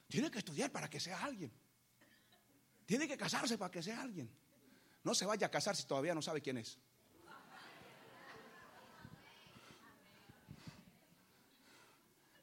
[0.08, 1.52] Tiene que estudiar para que sea alguien.
[2.92, 4.30] Tiene que casarse para que sea alguien.
[5.02, 6.78] No se vaya a casar si todavía no sabe quién es.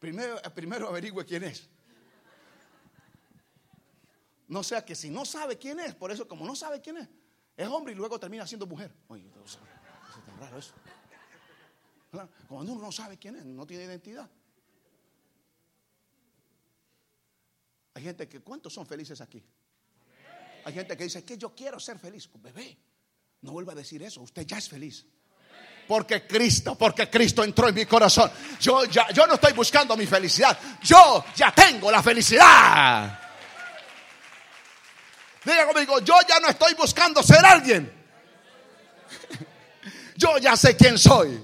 [0.00, 1.68] Primero, primero averigüe quién es.
[4.48, 7.08] No sea que si no sabe quién es, por eso como no sabe quién es,
[7.54, 8.90] es hombre y luego termina siendo mujer.
[9.08, 9.58] Oye, es
[10.24, 10.72] tan raro eso.
[12.48, 14.30] Cuando uno no sabe quién es, no tiene identidad.
[17.92, 19.44] Hay gente que, ¿cuántos son felices aquí?
[20.68, 22.28] Hay gente que dice que yo quiero ser feliz.
[22.35, 22.76] Bebé,
[23.40, 25.07] no vuelva a decir eso, usted ya es feliz.
[25.87, 28.31] Porque Cristo, porque Cristo entró en mi corazón.
[28.61, 30.59] Yo ya, yo no estoy buscando mi felicidad.
[30.83, 33.18] Yo ya tengo la felicidad.
[35.42, 37.90] Diga conmigo, yo ya no estoy buscando ser alguien.
[40.16, 41.42] Yo ya sé quién soy.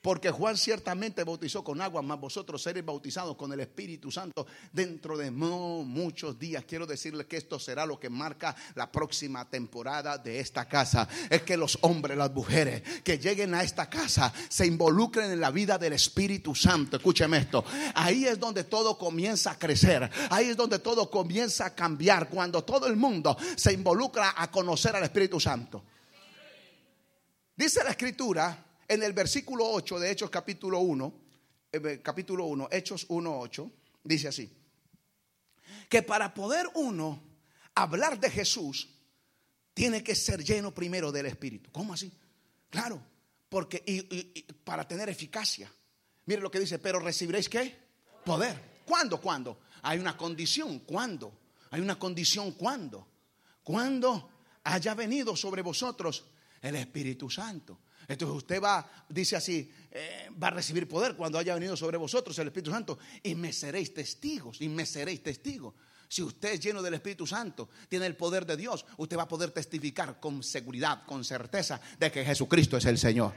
[0.00, 5.16] Porque Juan ciertamente bautizó con agua, mas vosotros seréis bautizados con el Espíritu Santo dentro
[5.16, 6.64] de muchos días.
[6.64, 11.08] Quiero decirles que esto será lo que marca la próxima temporada de esta casa.
[11.28, 15.50] Es que los hombres, las mujeres que lleguen a esta casa se involucren en la
[15.50, 16.98] vida del Espíritu Santo.
[16.98, 17.64] Escúcheme esto.
[17.94, 20.08] Ahí es donde todo comienza a crecer.
[20.30, 22.28] Ahí es donde todo comienza a cambiar.
[22.28, 25.82] Cuando todo el mundo se involucra a conocer al Espíritu Santo.
[27.56, 31.14] Dice la escritura en el versículo 8 de Hechos capítulo 1,
[31.72, 33.70] eh, capítulo 1, Hechos 1, 8,
[34.02, 34.50] dice así,
[35.88, 37.22] que para poder uno
[37.74, 38.88] hablar de Jesús,
[39.74, 41.70] tiene que ser lleno primero del Espíritu.
[41.70, 42.12] ¿Cómo así?
[42.70, 43.00] Claro,
[43.48, 45.70] porque y, para tener eficacia.
[46.26, 47.76] Mire lo que dice, pero recibiréis qué?
[48.24, 48.80] Poder.
[48.84, 49.20] ¿Cuándo?
[49.20, 49.60] ¿Cuándo?
[49.82, 50.80] Hay una condición.
[50.80, 51.32] ¿Cuándo?
[51.70, 52.52] Hay una condición.
[52.52, 53.06] ¿Cuándo?
[53.62, 54.30] Cuando
[54.64, 56.24] haya venido sobre vosotros
[56.60, 57.78] el Espíritu Santo.
[58.08, 62.38] Entonces usted va, dice así, eh, va a recibir poder cuando haya venido sobre vosotros
[62.38, 65.74] el Espíritu Santo y me seréis testigos, y me seréis testigos.
[66.08, 69.28] Si usted es lleno del Espíritu Santo, tiene el poder de Dios, usted va a
[69.28, 73.34] poder testificar con seguridad, con certeza de que Jesucristo es el Señor.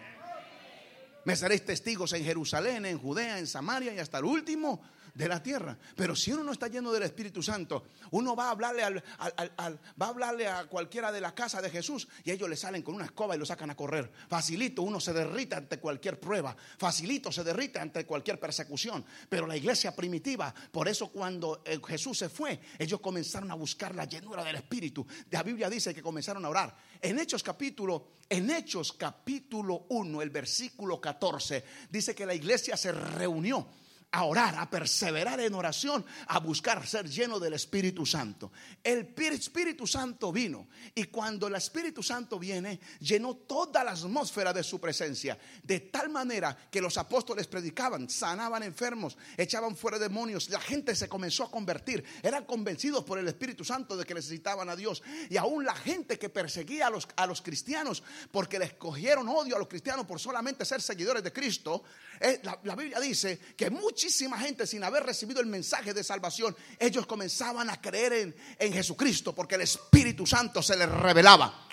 [1.25, 4.81] Me seréis testigos en Jerusalén, en Judea, en Samaria y hasta el último
[5.13, 5.77] de la tierra.
[5.95, 10.05] Pero si uno no está lleno del Espíritu Santo, uno va a hablarle al, va
[10.05, 13.05] a hablarle a cualquiera de la casa de Jesús y ellos le salen con una
[13.05, 14.11] escoba y lo sacan a correr.
[14.29, 16.55] Facilito, uno se derrita ante cualquier prueba.
[16.77, 19.03] Facilito se derrite ante cualquier persecución.
[19.29, 23.95] Pero la iglesia primitiva, por eso cuando eh, Jesús se fue, ellos comenzaron a buscar
[23.95, 25.05] la llenura del Espíritu.
[25.29, 26.75] La Biblia dice que comenzaron a orar.
[27.01, 32.91] En Hechos capítulo, en Hechos capítulo 1, el versículo 14, dice que la iglesia se
[32.91, 33.67] reunió
[34.11, 38.51] a orar, a perseverar en oración, a buscar ser lleno del Espíritu Santo.
[38.83, 44.63] El Espíritu Santo vino y cuando el Espíritu Santo viene, llenó toda la atmósfera de
[44.63, 50.59] su presencia, de tal manera que los apóstoles predicaban, sanaban enfermos, echaban fuera demonios, la
[50.59, 54.75] gente se comenzó a convertir, eran convencidos por el Espíritu Santo de que necesitaban a
[54.75, 59.29] Dios y aún la gente que perseguía a los, a los cristianos porque les cogieron
[59.29, 61.83] odio a los cristianos por solamente ser seguidores de Cristo,
[62.19, 63.69] eh, la, Biblia dice que
[64.01, 68.73] muchísima gente sin haber recibido el mensaje de salvación, ellos comenzaban a creer en, en
[68.73, 71.67] Jesucristo porque el Espíritu Santo se les revelaba.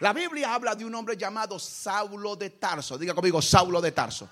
[0.00, 2.98] la Biblia habla de un hombre llamado Saulo de Tarso.
[2.98, 4.28] Diga conmigo, Saulo de Tarso.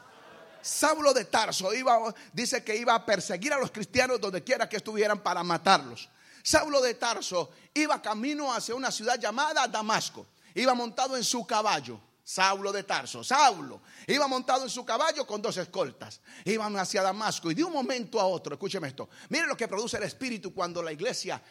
[0.61, 4.77] Saulo de Tarso iba, dice que iba a perseguir a los cristianos donde quiera que
[4.77, 6.11] estuvieran para matarlos.
[6.43, 10.27] Saulo de Tarso iba camino hacia una ciudad llamada Damasco.
[10.55, 11.99] Iba montado en su caballo.
[12.25, 17.51] Saulo de Tarso, Saulo, iba montado en su caballo con dos escoltas, iban hacia Damasco
[17.51, 20.83] y de un momento a otro, escúcheme esto, miren lo que produce el Espíritu cuando
[20.83, 21.43] la iglesia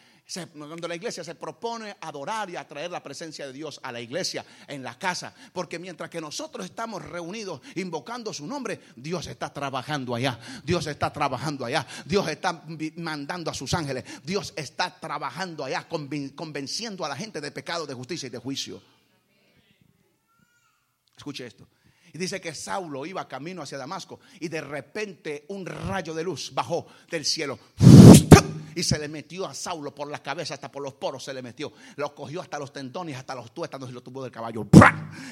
[0.52, 4.44] cuando la iglesia se propone adorar y atraer la presencia de Dios a la iglesia,
[4.68, 10.14] en la casa, porque mientras que nosotros estamos reunidos invocando su nombre, Dios está trabajando
[10.14, 12.64] allá, Dios está trabajando allá, Dios está
[12.96, 17.94] mandando a sus ángeles, Dios está trabajando allá, convenciendo a la gente de pecado, de
[17.94, 18.82] justicia y de juicio.
[21.16, 21.66] Escuche esto.
[22.12, 26.52] Y dice que Saulo iba camino hacia Damasco y de repente un rayo de luz
[26.54, 27.58] bajó del cielo
[28.74, 31.42] y se le metió a Saulo por la cabeza, hasta por los poros se le
[31.42, 31.72] metió.
[31.96, 34.66] Lo cogió hasta los tendones, hasta los tuétanos y lo tuvo del caballo.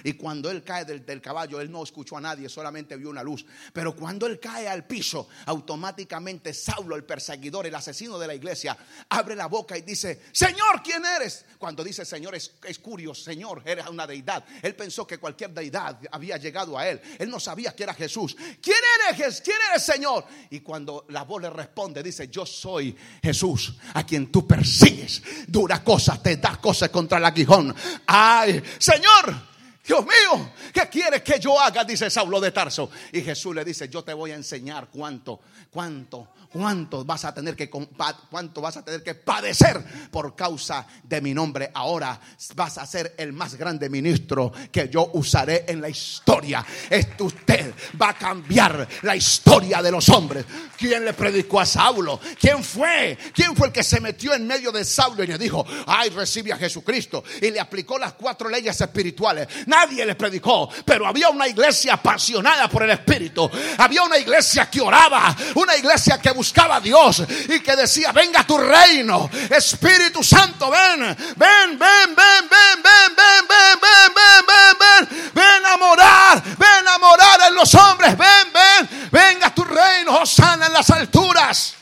[0.04, 3.44] Y cuando él cae del, caballo, él no escuchó a nadie, solamente vio una luz.
[3.72, 8.76] Pero cuando él cae al piso, automáticamente Saulo, el perseguidor, el asesino de la iglesia,
[9.08, 11.44] abre la boca y dice, Señor, ¿quién eres?
[11.58, 14.44] Cuando dice Señor es, es curioso, Señor, eres una deidad.
[14.62, 17.00] Él pensó que cualquier deidad había llegado a él.
[17.18, 18.36] Él no sabía que era Jesús.
[18.60, 18.76] ¿Quién
[19.10, 19.40] eres?
[19.40, 20.24] ¿Quién eres, Señor?
[20.50, 25.22] Y cuando la voz le responde, dice, yo soy Jesús Jesús, a quien tú persigues,
[25.46, 27.74] dura cosas, te da cosas contra el aguijón.
[28.06, 29.34] Ay, Señor,
[29.82, 31.82] Dios mío, ¿qué quieres que yo haga?
[31.82, 32.90] Dice Saulo de Tarso.
[33.10, 35.40] Y Jesús le dice, yo te voy a enseñar cuánto,
[35.70, 41.20] cuánto cuánto vas a tener que cuánto vas a tener que padecer por causa de
[41.20, 41.70] mi nombre.
[41.74, 42.20] Ahora
[42.54, 46.64] vas a ser el más grande ministro que yo usaré en la historia.
[46.90, 50.44] Esto usted va a cambiar la historia de los hombres.
[50.76, 52.20] ¿Quién le predicó a Saulo?
[52.38, 53.16] ¿Quién fue?
[53.32, 56.52] ¿Quién fue el que se metió en medio de Saulo y le dijo, "Ay, recibe
[56.52, 59.48] a Jesucristo" y le aplicó las cuatro leyes espirituales?
[59.66, 63.48] Nadie le predicó, pero había una iglesia apasionada por el espíritu.
[63.78, 68.46] Había una iglesia que oraba, una iglesia que buscaba a Dios y que decía, venga
[68.46, 75.32] tu reino, Espíritu Santo, ven, ven, ven, ven, ven, ven, ven, ven, ven, ven, ven,
[75.34, 80.66] ven, a morar, ven a morar en los hombres, ven, ven, venga tu reino, sana
[80.66, 81.76] en las alturas.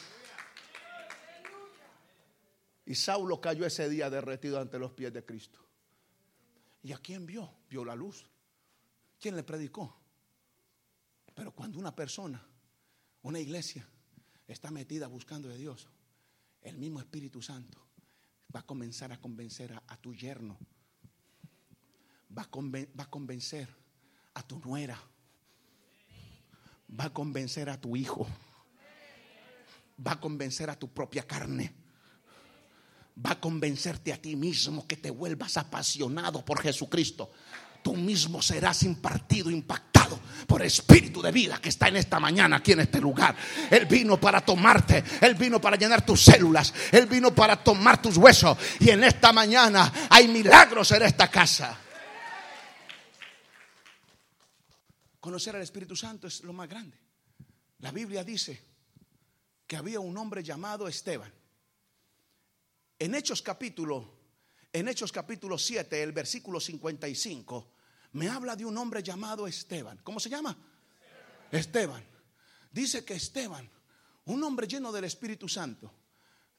[2.85, 5.61] Y Saulo cayó ese día derretido ante los pies de Cristo.
[6.83, 7.59] ¿Y a quién vio?
[7.68, 8.29] Vio la luz.
[9.20, 10.01] ¿Quién le predicó?
[11.35, 12.44] Pero cuando una persona,
[13.23, 13.87] una iglesia,
[14.53, 15.89] está metida buscando de Dios,
[16.63, 17.79] el mismo Espíritu Santo
[18.55, 20.59] va a comenzar a convencer a, tu yerno,
[22.37, 23.69] va a, convencer
[24.35, 25.01] a tu nuera,
[26.99, 28.27] va a convencer a tu hijo,
[30.05, 31.75] va a convencer a tu propia carne.
[33.23, 37.31] Va a convencerte a ti mismo que te vuelvas apasionado por Jesucristo.
[37.83, 39.89] Tú mismo serás impartido, impactado
[40.46, 43.37] por espíritu de vida que está en esta mañana aquí en este lugar.
[43.70, 48.16] Él vino para tomarte, Él vino para llenar tus células, Él vino para tomar tus
[48.16, 48.57] huesos.
[48.81, 51.79] Y en esta mañana hay milagros en esta casa.
[55.20, 56.99] Conocer al Espíritu Santo es lo más grande.
[57.81, 58.62] La Biblia dice
[59.66, 61.33] que había un hombre llamado Esteban.
[62.99, 64.18] En Hechos capítulo,
[64.73, 67.73] en Hechos capítulo 7, el versículo 55,
[68.12, 69.99] me habla de un hombre llamado Esteban.
[70.03, 70.57] ¿Cómo se llama?
[71.51, 72.05] Esteban.
[72.70, 73.68] Dice que Esteban,
[74.27, 75.92] un hombre lleno del Espíritu Santo,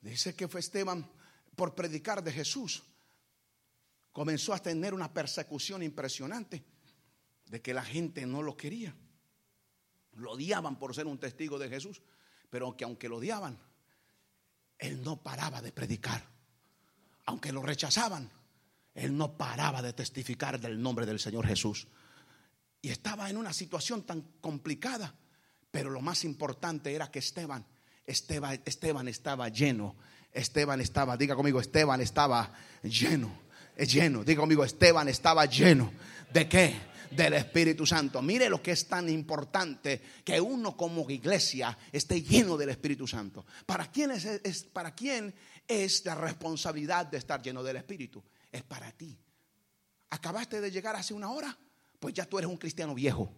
[0.02, 1.10] dice que fue Esteban
[1.56, 2.84] por predicar de Jesús.
[4.12, 6.64] Comenzó a tener una persecución impresionante
[7.46, 8.96] de que la gente no lo quería.
[10.14, 12.02] Lo odiaban por ser un testigo de Jesús,
[12.50, 13.58] pero que aunque lo odiaban,
[14.78, 16.26] él no paraba de predicar.
[17.26, 18.30] Aunque lo rechazaban,
[18.94, 21.88] él no paraba de testificar del nombre del Señor Jesús.
[22.82, 25.16] Y estaba en una situación tan complicada.
[25.70, 27.66] Pero lo más importante era que Esteban,
[28.06, 29.96] Esteban, Esteban estaba lleno.
[30.34, 32.52] Esteban estaba, diga conmigo, Esteban estaba
[32.84, 33.32] lleno.
[33.78, 35.92] Lleno, diga conmigo, Esteban estaba lleno.
[36.34, 36.92] ¿De qué?
[37.12, 38.22] del Espíritu Santo.
[38.22, 43.46] Mire lo que es tan importante que uno como iglesia esté lleno del Espíritu Santo.
[43.66, 45.34] ¿Para quién es, para quién
[45.68, 48.24] es la responsabilidad de estar lleno del Espíritu?
[48.52, 49.18] Es para ti.
[50.10, 51.58] Acabaste de llegar hace una hora,
[52.00, 53.32] pues ya tú eres un cristiano viejo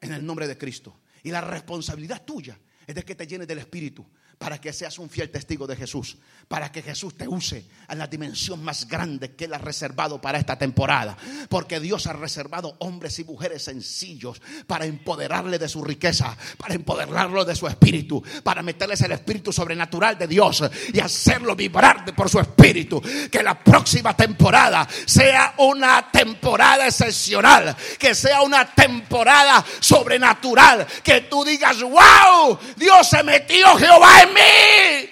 [0.00, 1.00] en el nombre de Cristo.
[1.22, 4.06] Y la responsabilidad tuya es de que te llenes del Espíritu
[4.38, 6.16] para que seas un fiel testigo de Jesús,
[6.50, 10.36] para que Jesús te use a la dimensión más grande que Él ha reservado para
[10.36, 11.16] esta temporada.
[11.48, 17.44] Porque Dios ha reservado hombres y mujeres sencillos para empoderarle de su riqueza, para empoderarlo
[17.44, 22.40] de su espíritu, para meterles el espíritu sobrenatural de Dios y hacerlo vibrar por su
[22.40, 23.00] espíritu.
[23.30, 31.44] Que la próxima temporada sea una temporada excepcional, que sea una temporada sobrenatural, que tú
[31.44, 35.09] digas, wow, Dios se metió Jehová en mí.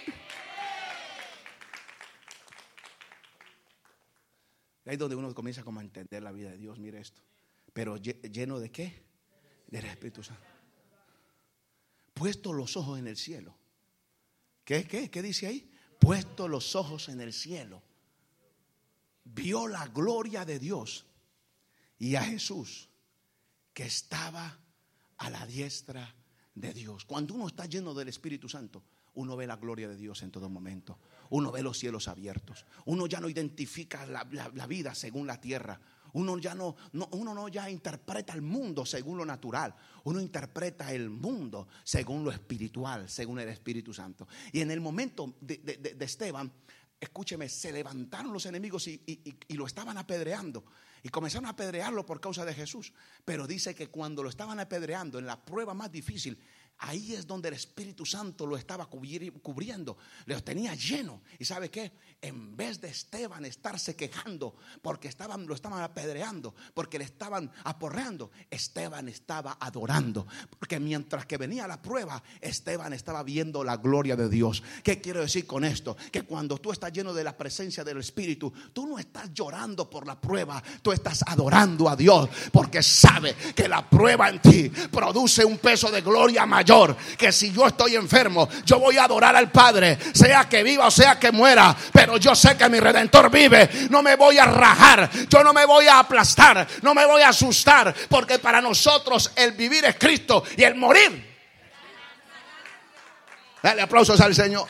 [4.88, 6.78] Ahí es donde uno comienza como a entender la vida de Dios.
[6.78, 7.20] Mire esto.
[7.74, 9.04] Pero lleno de qué?
[9.66, 10.42] Del Espíritu Santo.
[12.14, 13.54] Puesto los ojos en el cielo.
[14.64, 15.70] ¿Qué, qué, qué dice ahí?
[15.98, 17.82] Puesto los ojos en el cielo.
[19.24, 21.04] Vio la gloria de Dios
[21.98, 22.88] y a Jesús
[23.74, 24.58] que estaba
[25.18, 26.14] a la diestra
[26.54, 27.04] de Dios.
[27.04, 28.82] Cuando uno está lleno del Espíritu Santo,
[29.16, 30.98] uno ve la gloria de Dios en todo momento.
[31.30, 32.64] Uno ve los cielos abiertos.
[32.86, 35.80] Uno ya no identifica la, vida según la tierra.
[36.14, 36.76] Uno ya no,
[37.10, 39.74] uno no ya interpreta el mundo según lo natural.
[40.04, 44.26] Uno interpreta el mundo según lo espiritual, según el Espíritu Santo.
[44.52, 46.50] Y en el momento de, Esteban,
[46.98, 50.64] escúcheme, se levantaron los enemigos y, y, lo estaban apedreando.
[51.02, 52.92] Y comenzaron a apedrearlo por causa de Jesús.
[53.24, 56.38] Pero dice que cuando lo estaban apedreando en la prueba más difícil,
[56.80, 61.22] Ahí es donde el Espíritu Santo lo estaba cubriendo, lo tenía lleno.
[61.36, 61.90] ¿Y sabe qué?
[62.22, 68.30] En vez de Esteban estarse quejando porque estaban, lo estaban apedreando, porque le estaban aporreando,
[68.48, 70.28] Esteban estaba adorando.
[70.56, 74.62] Porque mientras que venía la prueba, Esteban estaba viendo la gloria de Dios.
[74.84, 75.96] ¿Qué quiero decir con esto?
[76.12, 80.06] Que cuando tú estás lleno de la presencia del Espíritu, tú no estás llorando por
[80.06, 85.44] la prueba, tú estás adorando a Dios porque sabe que la prueba en ti produce
[85.44, 86.67] un peso de gloria mayor
[87.16, 90.90] que si yo estoy enfermo, yo voy a adorar al Padre, sea que viva o
[90.90, 95.10] sea que muera, pero yo sé que mi redentor vive, no me voy a rajar,
[95.28, 99.52] yo no me voy a aplastar, no me voy a asustar, porque para nosotros el
[99.52, 101.26] vivir es Cristo y el morir.
[103.62, 104.68] Dale aplausos al Señor.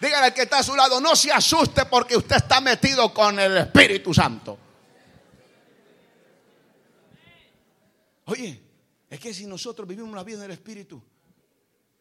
[0.00, 3.38] Dígale al que está a su lado, no se asuste porque usted está metido con
[3.38, 4.67] el Espíritu Santo.
[8.28, 8.62] Oye,
[9.08, 11.02] es que si nosotros vivimos la vida del Espíritu,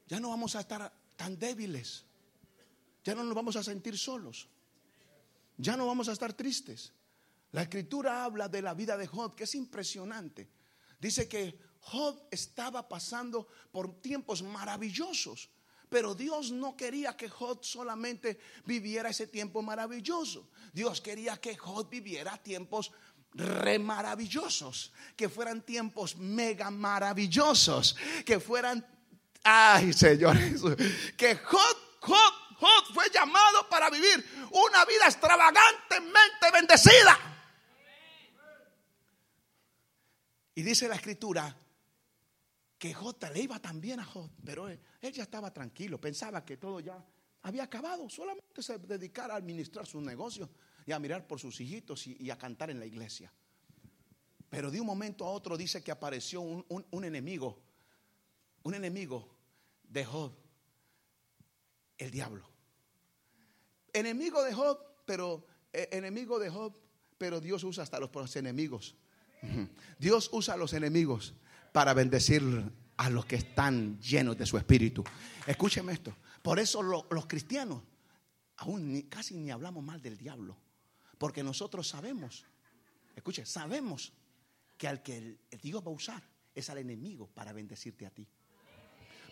[0.07, 2.03] ya no vamos a estar tan débiles.
[3.01, 4.49] Ya no nos vamos a sentir solos.
[5.55, 6.91] Ya no vamos a estar tristes.
[7.53, 10.49] La escritura habla de la vida de Job, que es impresionante.
[10.99, 15.49] Dice que Job estaba pasando por tiempos maravillosos,
[15.88, 20.49] pero Dios no quería que Job solamente viviera ese tiempo maravilloso.
[20.73, 22.91] Dios quería que Job viviera tiempos
[23.38, 28.85] re maravillosos, que fueran tiempos mega maravillosos, que fueran,
[29.43, 30.38] ay Señor
[31.15, 37.17] que Job, Job, Job fue llamado para vivir una vida extravagantemente bendecida.
[40.55, 41.55] Y dice la escritura
[42.79, 46.79] que Job le iba también a Job, pero él, ya estaba tranquilo, pensaba que todo
[46.79, 46.97] ya
[47.43, 50.49] había acabado, solamente se dedicara a administrar su negocio
[50.88, 53.31] y a mirar por sus hijitos y, a cantar en la iglesia.
[54.49, 57.61] Pero de un momento a otro dice que apareció un, enemigo,
[58.63, 59.38] un enemigo
[59.83, 60.31] de Job,
[61.97, 62.49] el diablo.
[63.91, 66.73] Enemigo de Job, pero eh, enemigo de Job,
[67.17, 68.95] pero Dios usa hasta los, enemigos.
[69.99, 71.33] Dios usa a los enemigos
[71.73, 72.43] para bendecir
[72.95, 75.03] a los que están llenos de su espíritu.
[75.45, 76.15] Escúcheme esto.
[76.41, 77.83] Por eso los cristianos,
[78.55, 80.55] aún casi ni hablamos mal del diablo.
[81.18, 82.45] Porque nosotros sabemos,
[83.15, 84.13] escuche, sabemos
[84.78, 88.28] que al que el, Dios va a usar es al enemigo para bendecirte a ti.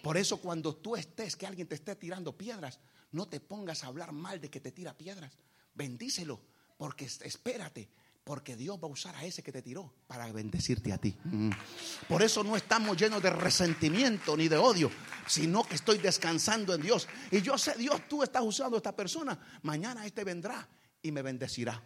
[0.02, 2.80] Por eso cuando tú estés, que alguien te esté tirando piedras,
[3.12, 5.38] no te pongas a hablar mal de que te tira piedras.
[5.74, 6.40] Bendícelo,
[6.78, 7.90] porque espérate,
[8.24, 11.16] porque Dios va a usar a ese que te tiró para bendecirte a ti.
[12.08, 14.92] Por eso no estamos llenos de resentimiento ni de odio,
[15.28, 17.08] sino que estoy descansando en Dios.
[17.32, 20.68] Y yo sé, Dios, tú estás usando a esta persona, mañana este vendrá
[21.06, 21.84] y me bendecirá.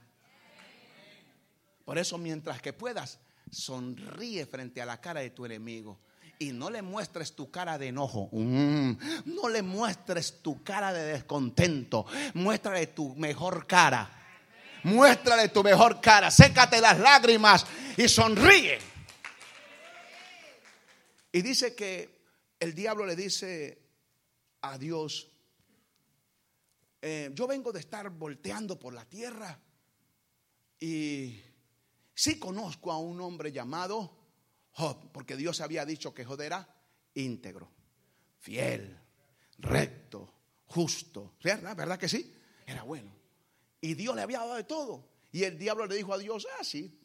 [1.83, 3.19] Por eso mientras que puedas,
[3.51, 5.99] sonríe frente a la cara de tu enemigo.
[6.39, 8.29] Y no le muestres tu cara de enojo.
[8.31, 8.93] Mm.
[9.25, 12.05] no le muestres tu cara de descontento.
[12.35, 14.09] Muéstrale tu mejor cara.
[14.83, 16.31] Muéstrale tu mejor cara.
[16.31, 17.65] Sécate las lágrimas
[17.97, 18.79] y sonríe.
[21.33, 22.21] Y dice que
[22.57, 23.81] el diablo le dice
[24.61, 25.27] a Dios,
[27.01, 29.59] eh, yo vengo de estar volteando por la tierra
[30.79, 31.39] y
[32.13, 34.17] sí conozco a un hombre llamado
[34.71, 36.67] Job, porque Dios había dicho que Job era
[37.13, 37.69] íntegro,
[38.39, 38.97] fiel,
[39.57, 40.33] recto,
[40.67, 41.35] justo.
[41.43, 41.75] ¿Verdad?
[41.75, 42.33] ¿Verdad que sí?
[42.65, 43.11] Era bueno.
[43.81, 45.07] Y Dios le había dado de todo.
[45.31, 46.97] Y el diablo le dijo a Dios, ah, sí,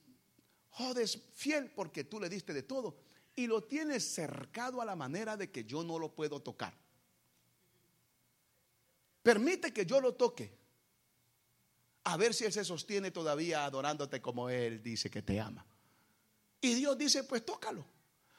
[0.70, 2.96] Job es fiel porque tú le diste de todo.
[3.36, 6.76] Y lo tienes cercado a la manera de que yo no lo puedo tocar.
[9.24, 10.54] Permite que yo lo toque.
[12.04, 15.64] A ver si Él se sostiene todavía adorándote como Él dice que te ama.
[16.60, 17.86] Y Dios dice, pues tócalo.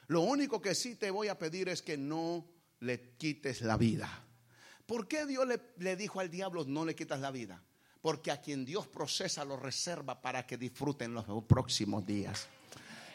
[0.05, 2.45] Lo único que sí te voy a pedir es que no
[2.81, 4.07] le quites la vida.
[4.85, 7.63] ¿Por qué Dios le, dijo al diablo no le quitas la vida?
[7.99, 12.45] Porque a quien Dios procesa lo reserva para que disfruten los próximos días.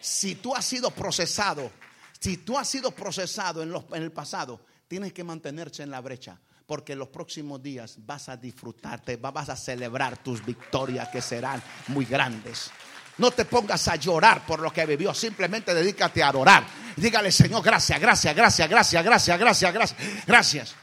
[0.01, 1.71] Si tú has sido procesado,
[2.19, 6.41] si tú has sido procesado en, en el pasado, tienes que mantenerse en la brecha
[6.71, 12.05] porque los próximos días vas a disfrutarte, vas a celebrar tus victorias que serán muy
[12.05, 12.71] grandes.
[13.19, 16.65] No te pongas a llorar por lo que vivió, simplemente dedícate a adorar.
[16.97, 20.77] Dígale, Señor, gracias, gracias, gracias, gracias, gracias, gracias, gracias, gracias.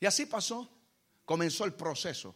[0.00, 0.68] Y así pasó.
[1.24, 2.34] Comenzó el proceso.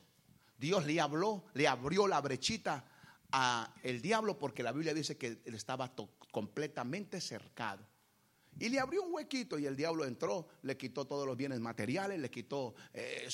[0.57, 2.85] Dios le habló, le abrió la brechita
[3.33, 5.93] a el diablo porque la Biblia dice que él estaba
[6.31, 7.85] completamente cercado.
[8.59, 12.19] Y le abrió un huequito y el diablo entró, le quitó todos los bienes materiales,
[12.19, 13.29] le quitó eh,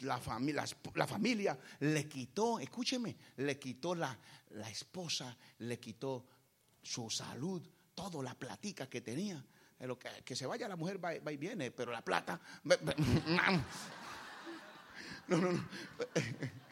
[0.00, 4.18] la, familia, le quitó, escúcheme, le quitó la,
[4.50, 6.26] la esposa, le quitó
[6.82, 7.62] su salud,
[7.94, 9.44] toda la platica que tenía.
[10.24, 12.40] Que, se vaya la mujer va, y viene, pero la plata.
[15.26, 15.68] No, no, no.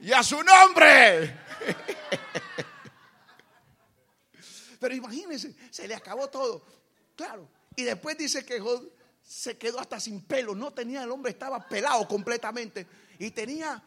[0.00, 1.34] Y a su nombre.
[4.78, 6.64] Pero imagínense, se le acabó todo.
[7.16, 7.48] Claro.
[7.76, 8.62] Y después dice que
[9.22, 10.54] se quedó hasta sin pelo.
[10.54, 12.86] No tenía, el hombre estaba pelado completamente.
[13.18, 13.82] Y tenía,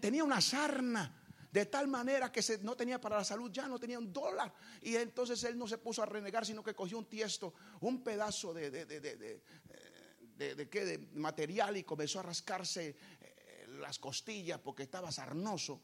[0.00, 1.18] tenía una sarna.
[1.50, 4.52] De tal manera que no tenía para la salud, ya no tenía un dólar.
[4.80, 8.54] Y entonces él no se puso a renegar, sino que cogió un tiesto, un pedazo
[8.54, 15.12] de, de, de, de, de material y comenzó a rascarse eh, las costillas porque estaba
[15.12, 15.80] sarnoso.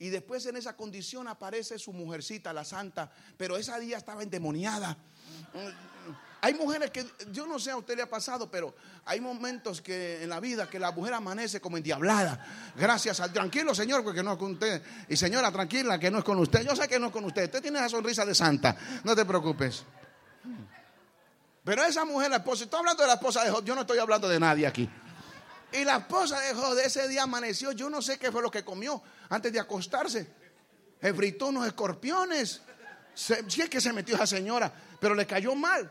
[0.00, 4.96] Y después en esa condición aparece su mujercita, la santa, pero esa día estaba endemoniada.
[6.40, 8.74] Hay mujeres que, yo no sé a usted le ha pasado, pero
[9.04, 12.72] hay momentos que en la vida que la mujer amanece como endiablada.
[12.76, 14.80] Gracias al tranquilo, señor, porque no es con usted.
[15.08, 16.64] Y señora, tranquila, que no es con usted.
[16.64, 17.44] Yo sé que no es con usted.
[17.44, 18.76] Usted tiene esa sonrisa de santa.
[19.02, 19.84] No te preocupes.
[21.64, 23.98] Pero esa mujer, la esposa, estoy hablando de la esposa de Job, yo no estoy
[23.98, 24.88] hablando de nadie aquí.
[25.72, 28.64] Y la esposa de Job ese día amaneció, yo no sé qué fue lo que
[28.64, 30.26] comió antes de acostarse.
[31.00, 32.62] Fritó unos escorpiones.
[33.14, 35.90] Si es que se metió esa señora, pero le cayó mal.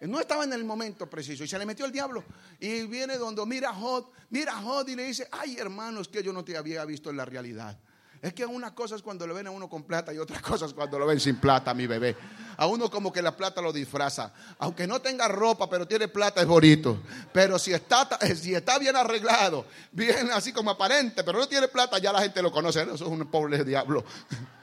[0.00, 2.24] No estaba en el momento preciso y se le metió el diablo.
[2.58, 6.22] Y viene donde mira a Jod, mira a Jod y le dice, ay hermanos, que
[6.22, 7.78] yo no te había visto en la realidad.
[8.22, 10.66] Es que una cosa es cuando lo ven a uno con plata y otra cosa
[10.66, 12.16] es cuando lo ven sin plata, mi bebé.
[12.58, 14.32] A uno como que la plata lo disfraza.
[14.58, 17.02] Aunque no tenga ropa, pero tiene plata, es bonito.
[17.32, 21.98] Pero si está, si está bien arreglado, bien así como aparente, pero no tiene plata,
[21.98, 22.82] ya la gente lo conoce.
[22.82, 24.04] Eso es un pobre diablo.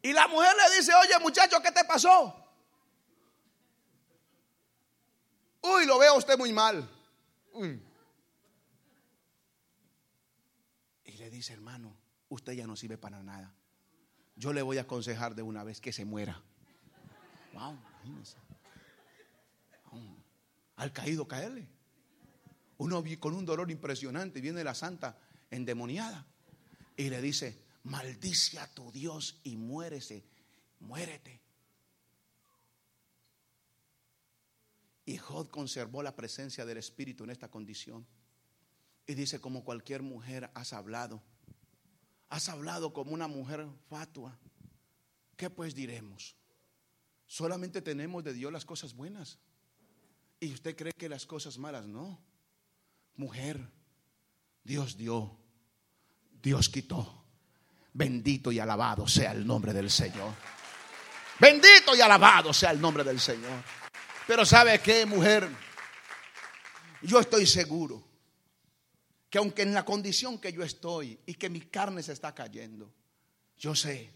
[0.00, 2.34] Y la mujer le dice, oye muchacho, ¿qué te pasó?
[5.60, 6.88] Uy, lo veo usted muy mal.
[7.52, 7.82] Uy.
[11.38, 11.96] Dice, hermano,
[12.28, 13.54] usted ya no sirve para nada.
[14.36, 16.42] Yo le voy a aconsejar de una vez que se muera.
[17.54, 17.76] Wow,
[20.76, 21.68] Al caído caerle.
[22.76, 25.18] Uno con un dolor impresionante viene la santa
[25.50, 26.26] endemoniada
[26.96, 30.24] y le dice, maldice a tu Dios y muérese,
[30.80, 31.40] muérete.
[35.04, 38.06] Y Jod conservó la presencia del Espíritu en esta condición.
[39.08, 41.22] Y dice, como cualquier mujer has hablado.
[42.28, 44.38] Has hablado como una mujer fatua.
[45.34, 46.36] ¿Qué pues diremos?
[47.26, 49.38] Solamente tenemos de Dios las cosas buenas.
[50.40, 52.20] Y usted cree que las cosas malas no.
[53.16, 53.66] Mujer,
[54.62, 55.38] Dios dio,
[56.42, 57.24] Dios quitó.
[57.94, 60.34] Bendito y alabado sea el nombre del Señor.
[61.40, 63.64] Bendito y alabado sea el nombre del Señor.
[64.26, 65.48] Pero ¿sabe qué, mujer?
[67.00, 68.07] Yo estoy seguro
[69.30, 72.92] que aunque en la condición que yo estoy y que mi carne se está cayendo,
[73.56, 74.10] yo sé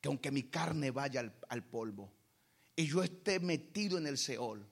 [0.00, 2.12] que aunque mi carne vaya al, polvo
[2.76, 4.66] y yo esté metido en el Seol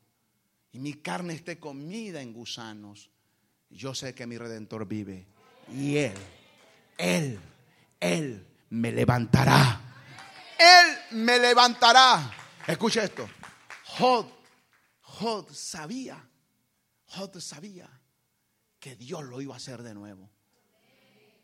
[0.73, 3.11] y mi carne esté comida en gusanos,
[3.69, 5.27] yo sé que mi redentor vive
[5.73, 6.15] y él,
[6.99, 7.41] él,
[7.99, 9.81] él me levantará.
[10.59, 12.31] Él me levantará.
[12.67, 13.29] Escucha esto.
[13.85, 14.27] Jod,
[15.01, 16.23] Jod sabía,
[17.07, 18.00] Jod sabía
[18.81, 20.31] que Dios lo iba a hacer de nuevo.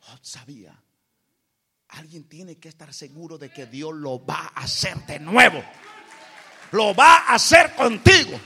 [0.09, 0.83] Oh, sabía.
[1.89, 5.63] Alguien tiene que estar seguro de que Dios lo va a hacer de nuevo.
[6.73, 8.41] Lo va a hacer contigo.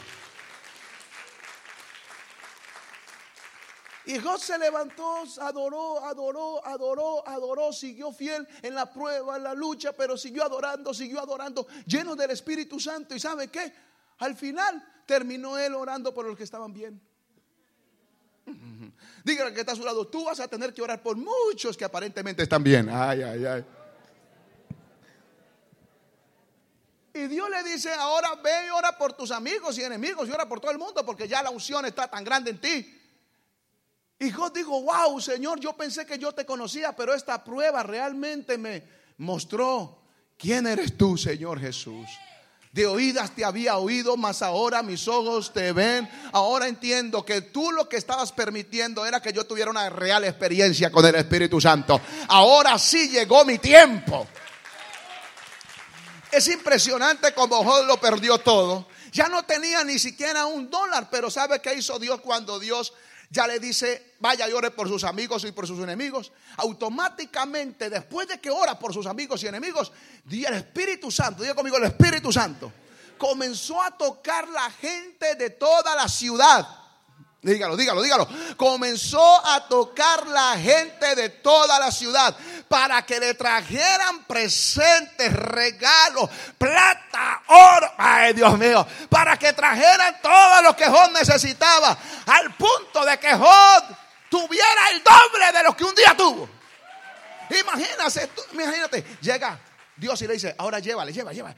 [4.06, 9.54] Y Dios se levantó, adoró, adoró, adoró, adoró, siguió fiel en la prueba, en la
[9.54, 13.14] lucha, pero siguió adorando, siguió adorando, lleno del Espíritu Santo.
[13.14, 13.72] ¿Y sabe qué?
[14.18, 17.00] Al final terminó él orando por los que estaban bien.
[19.24, 21.84] Dígale que está a su lado, tú vas a tener que orar por muchos que
[21.84, 22.88] aparentemente están bien.
[22.90, 23.64] Ay, ay, ay.
[27.12, 30.48] Y Dios le dice, ahora ve y ora por tus amigos y enemigos y ora
[30.48, 32.96] por todo el mundo porque ya la unción está tan grande en ti.
[34.18, 38.58] Y Dios dijo, wow, Señor, yo pensé que yo te conocía, pero esta prueba realmente
[38.58, 38.84] me
[39.16, 40.02] mostró
[40.36, 42.06] quién eres tú, Señor Jesús.
[42.72, 46.08] De oídas te había oído, mas ahora mis ojos te ven.
[46.32, 50.90] Ahora entiendo que tú lo que estabas permitiendo era que yo tuviera una real experiencia
[50.92, 52.00] con el Espíritu Santo.
[52.28, 54.28] Ahora sí llegó mi tiempo.
[56.30, 58.86] Es impresionante como Job lo perdió todo.
[59.10, 62.92] Ya no tenía ni siquiera un dólar, pero ¿sabe qué hizo Dios cuando Dios
[63.30, 66.32] ya le dice, vaya y ore por sus amigos y por sus enemigos?
[66.56, 69.92] Automáticamente, después de que ora por sus amigos y enemigos,
[70.28, 72.72] el Espíritu Santo, diga conmigo el Espíritu Santo,
[73.16, 76.79] comenzó a tocar la gente de toda la ciudad
[77.42, 78.28] Dígalo, dígalo, dígalo.
[78.56, 82.36] Comenzó a tocar la gente de toda la ciudad
[82.68, 86.28] para que le trajeran presentes, regalos,
[86.58, 87.92] plata, oro.
[87.96, 88.86] Ay, Dios mío.
[89.08, 91.96] Para que trajeran todo lo que Job necesitaba.
[92.26, 93.84] Al punto de que Job
[94.28, 96.46] tuviera el doble de lo que un día tuvo.
[97.58, 99.18] Imagínate, imagínate.
[99.22, 99.58] Llega
[99.96, 101.56] Dios y le dice, ahora llévale, llévale, llévale.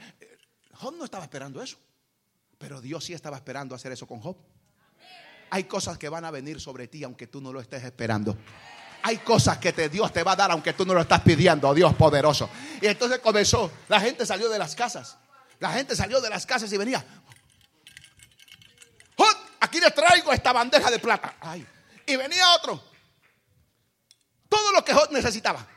[0.75, 1.77] Job no estaba esperando eso.
[2.57, 4.37] Pero Dios sí estaba esperando hacer eso con Job.
[5.53, 8.35] Hay cosas que van a venir sobre ti aunque tú no lo estés esperando.
[9.03, 11.69] Hay cosas que te, Dios te va a dar aunque tú no lo estás pidiendo,
[11.69, 12.49] oh Dios poderoso.
[12.81, 15.15] Y entonces comenzó, la gente salió de las casas.
[15.59, 17.05] La gente salió de las casas y venía.
[19.59, 21.35] Aquí les traigo esta bandeja de plata.
[22.07, 22.83] Y venía otro.
[24.49, 25.67] Todo lo que Jod necesitaba.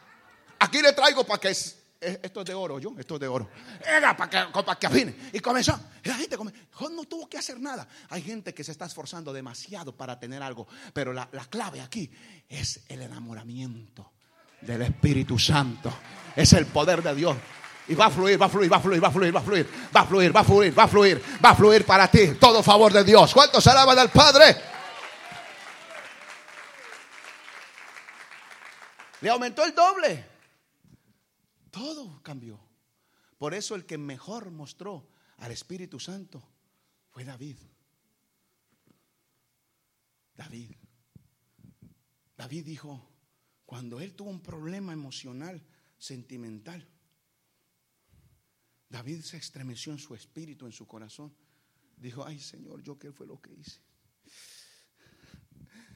[0.58, 1.54] Aquí le traigo para que
[2.00, 3.48] esto es de oro, yo, esto es de oro.
[3.86, 5.14] Era para que, para que afine.
[5.32, 5.78] Y comenzó.
[6.04, 7.86] la gente no tuvo que hacer nada.
[8.10, 10.66] Hay gente que se está esforzando demasiado para tener algo.
[10.92, 12.10] Pero la, la clave aquí
[12.48, 14.12] es el enamoramiento
[14.60, 15.92] del Espíritu Santo.
[16.34, 17.36] Es el poder de Dios.
[17.88, 19.42] Y va a fluir, va a fluir, va a fluir, va a fluir, va a
[19.42, 22.34] fluir, va a fluir, va a fluir, va a fluir, va a fluir para ti.
[22.38, 23.32] Todo favor de Dios.
[23.32, 24.56] ¿Cuántos alaban al Padre?
[29.20, 30.35] Le aumentó el doble.
[31.76, 32.58] Todo cambió.
[33.36, 36.42] Por eso el que mejor mostró al Espíritu Santo
[37.10, 37.58] fue David.
[40.34, 40.72] David.
[42.34, 43.06] David dijo,
[43.66, 45.62] cuando él tuvo un problema emocional,
[45.98, 46.88] sentimental,
[48.88, 51.36] David se estremeció en su espíritu, en su corazón.
[51.98, 53.82] Dijo, ay Señor, yo qué fue lo que hice.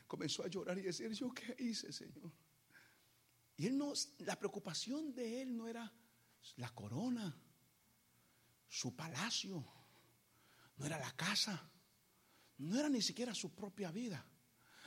[0.07, 2.31] Comenzó a llorar y decir, yo qué hice, Señor.
[3.61, 5.93] Y él no, la preocupación de él no era
[6.57, 7.39] la corona,
[8.67, 9.63] su palacio,
[10.79, 11.71] no era la casa,
[12.57, 14.27] no era ni siquiera su propia vida.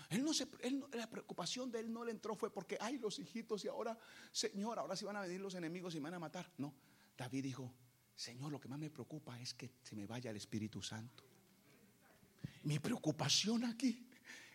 [0.10, 0.48] Él no se,
[0.94, 3.96] la preocupación de él no le entró fue porque, ay, los hijitos y ahora,
[4.32, 6.52] Señor, ahora sí van a venir los enemigos y me van a matar.
[6.58, 6.74] No,
[7.16, 7.72] David dijo,
[8.16, 11.24] Señor, lo que más me preocupa es que se me vaya el Espíritu Santo.
[12.64, 14.10] Mi preocupación aquí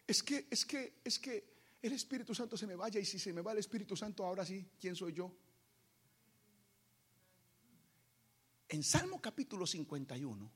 [0.09, 3.33] es que, es que, es que el Espíritu Santo se me vaya y si se
[3.33, 5.35] me va el Espíritu Santo, ahora sí, ¿quién soy yo?
[8.68, 10.53] En Salmo capítulo 51,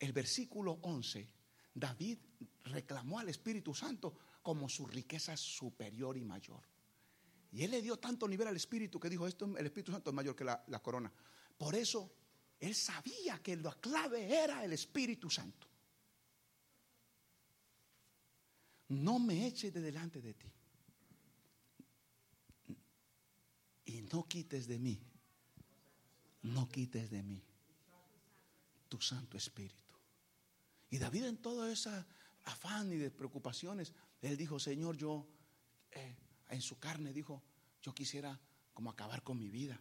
[0.00, 1.30] el versículo 11,
[1.74, 2.18] David
[2.64, 6.62] reclamó al Espíritu Santo como su riqueza superior y mayor.
[7.52, 10.14] Y él le dio tanto nivel al Espíritu que dijo, esto, el Espíritu Santo es
[10.14, 11.12] mayor que la, la corona.
[11.56, 12.12] Por eso,
[12.58, 15.71] él sabía que la clave era el Espíritu Santo.
[18.92, 20.52] No me eches de delante de ti.
[23.86, 25.00] Y no quites de mí,
[26.42, 27.42] no quites de mí
[28.88, 29.76] tu Santo Espíritu.
[30.90, 31.90] Y David en todo ese
[32.44, 35.26] afán y de preocupaciones, él dijo, Señor, yo
[35.90, 36.16] eh,
[36.50, 37.42] en su carne dijo,
[37.80, 38.38] yo quisiera
[38.74, 39.80] como acabar con mi vida.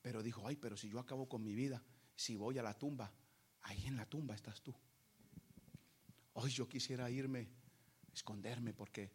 [0.00, 1.82] Pero dijo, ay, pero si yo acabo con mi vida,
[2.14, 3.12] si voy a la tumba,
[3.62, 4.74] ahí en la tumba estás tú.
[6.32, 7.48] Hoy yo quisiera irme
[8.16, 9.10] esconderme porque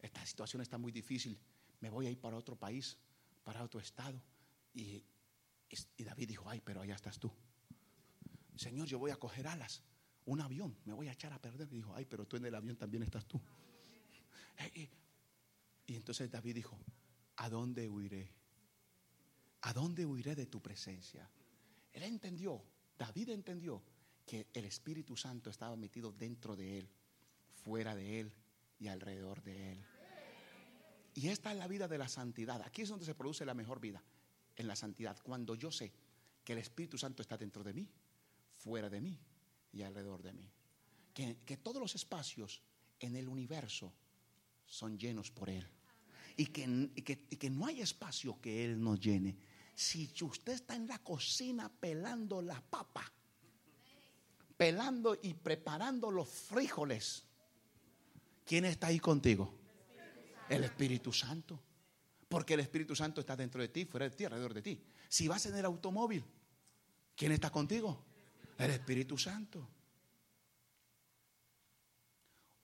[0.00, 1.38] esta situación está muy difícil.
[1.80, 2.96] Me voy a ir para otro país,
[3.44, 4.20] para otro estado.
[4.74, 5.04] Y,
[5.98, 7.30] David dijo, ay, pero allá estás tú.
[8.56, 9.82] Señor, yo voy a coger alas,
[10.24, 11.68] un avión, me voy a echar a perder.
[11.70, 13.40] Y dijo, ay, pero tú en el avión también estás tú.
[15.86, 16.78] y entonces David dijo,
[17.36, 18.32] ¿a dónde huiré?
[19.62, 21.28] ¿A dónde huiré de tu presencia?
[21.92, 22.62] Él entendió,
[22.98, 23.82] David entendió
[24.24, 26.88] que el Espíritu Santo estaba metido dentro de él,
[27.62, 28.32] fuera de él,
[28.78, 29.84] y alrededor de Él.
[31.14, 32.60] Y esta es la vida de la santidad.
[32.62, 34.02] Aquí es donde se produce la mejor vida,
[34.54, 35.16] en la santidad.
[35.22, 35.92] Cuando yo sé
[36.44, 37.88] que el Espíritu Santo está dentro de mí,
[38.50, 39.18] fuera de mí
[39.72, 40.50] y alrededor de mí.
[41.14, 42.60] Que, todos los espacios
[43.00, 43.92] en el universo
[44.66, 45.66] son llenos por Él.
[46.36, 46.90] Y que,
[47.38, 49.38] que, no hay espacio que Él no llene.
[49.74, 53.10] Si usted está en la cocina pelando la papa,
[54.58, 57.24] pelando y preparando los frijoles,
[58.46, 59.52] ¿quién está ahí contigo?
[60.48, 61.60] El Espíritu Santo.
[62.28, 64.82] Porque el Espíritu Santo está dentro de ti, fuera de ti, alrededor de ti.
[65.08, 66.24] Si vas en el automóvil,
[67.14, 68.04] ¿quién está contigo?
[68.58, 69.68] El Espíritu Santo.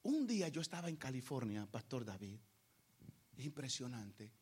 [0.04, 2.38] Un día yo estaba en California, Pastor David,
[3.36, 4.32] impresionante,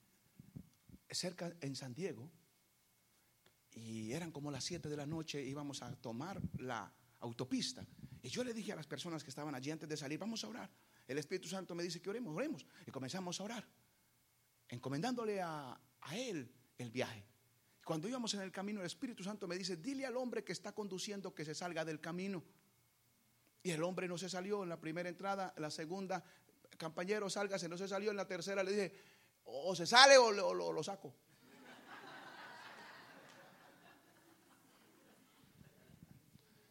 [1.10, 2.30] cerca en San Diego,
[3.72, 7.86] y eran como las 7 de la noche, íbamos a tomar la autopista.
[8.22, 10.48] Y yo le dije a las personas que estaban allí antes de salir, vamos a
[10.48, 10.70] orar.
[11.10, 12.64] El Espíritu Santo me dice que oremos, oremos.
[12.86, 13.66] Y comenzamos a orar,
[14.68, 16.48] encomendándole a, a Él
[16.78, 17.26] el viaje.
[17.84, 20.70] Cuando íbamos en el camino, el Espíritu Santo me dice, dile al hombre que está
[20.72, 22.44] conduciendo que se salga del camino.
[23.64, 26.22] Y el hombre no se salió en la primera entrada, en la segunda,
[26.78, 28.94] compañero, sálgase, no se salió en la tercera, le dije,
[29.46, 31.12] o se sale o, lo, saco.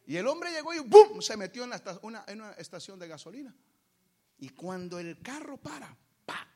[0.07, 1.19] Y el hombre llegó y ¡bum!
[1.19, 1.71] se metió en
[2.39, 3.53] una estación de gasolina.
[4.39, 6.47] Y cuando el carro para, ¡pa!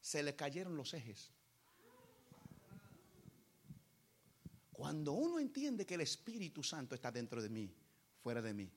[0.00, 1.30] se le cayeron los ejes.
[4.72, 7.74] Cuando uno entiende que el Espíritu Santo está dentro de mí,
[8.22, 8.70] fuera de mí,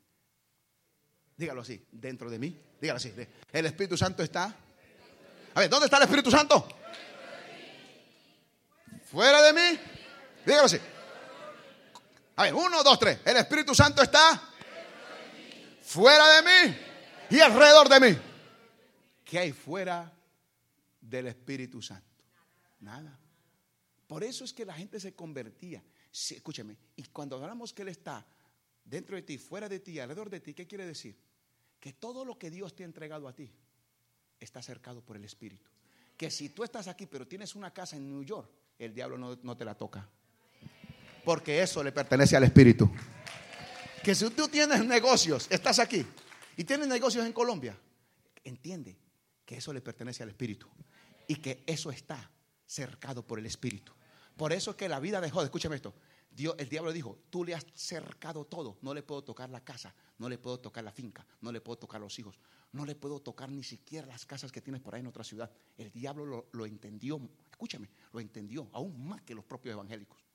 [1.38, 2.60] Dígalo así, dentro de mí.
[2.82, 3.14] Dígalo así.
[3.54, 4.56] El Espíritu Santo está.
[5.54, 6.68] A ver, ¿dónde está el Espíritu Santo?
[9.12, 9.80] Fuera de mí.
[10.44, 10.80] Dígalo así.
[12.38, 13.20] A ver, uno, dos, tres.
[13.24, 14.42] El Espíritu Santo está
[15.84, 16.78] fuera de mí
[17.30, 18.18] y alrededor de mí.
[19.28, 20.12] ¿Qué hay fuera
[21.02, 22.24] del Espíritu Santo?
[22.80, 23.20] Nada.
[24.08, 25.84] Por eso es que la gente se convertía.
[26.12, 28.26] escúcheme, y cuando hablamos que Él está
[28.84, 31.28] dentro de ti, fuera de ti, alrededor de ti, ¿qué quiere decir?
[31.80, 33.52] que todo lo que Dios te ha entregado a ti
[34.40, 35.70] está cercado por el Espíritu.
[36.16, 38.50] Que si tú estás aquí pero tienes una casa en New York,
[38.80, 40.08] el diablo no, te la toca.
[41.24, 42.90] Porque eso le pertenece al Espíritu.
[44.04, 46.06] Que si tú tienes negocios, estás aquí
[46.56, 47.78] y tienes negocios en Colombia,
[48.44, 48.98] entiende
[49.48, 50.68] que eso le pertenece al Espíritu
[51.26, 52.30] y que eso está
[52.66, 53.94] cercado por el Espíritu.
[54.36, 55.96] Por eso es que la vida de Job, escúchame esto,
[56.30, 59.96] Dios, el diablo dijo, tú le has cercado todo, no le puedo tocar la casa,
[60.18, 62.40] no le puedo tocar la finca, no le puedo tocar los hijos,
[62.74, 65.50] no le puedo tocar ni siquiera las casas que tienes por ahí en otra ciudad.
[65.78, 67.20] El diablo lo, entendió,
[67.50, 70.27] escúchame, lo entendió aún más que los propios evangélicos.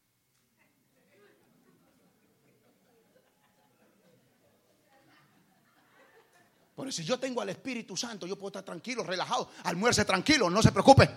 [6.75, 10.49] Por eso si yo tengo al Espíritu Santo, yo puedo estar tranquilo, relajado, almuerce tranquilo,
[10.49, 11.09] no se preocupe.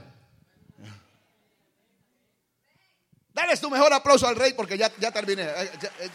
[3.34, 5.48] Dale tu mejor aplauso al rey porque ya, ya terminé.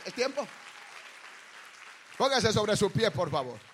[0.06, 0.46] ¿Es tiempo?
[2.16, 3.69] Póngase sobre su pie, por favor.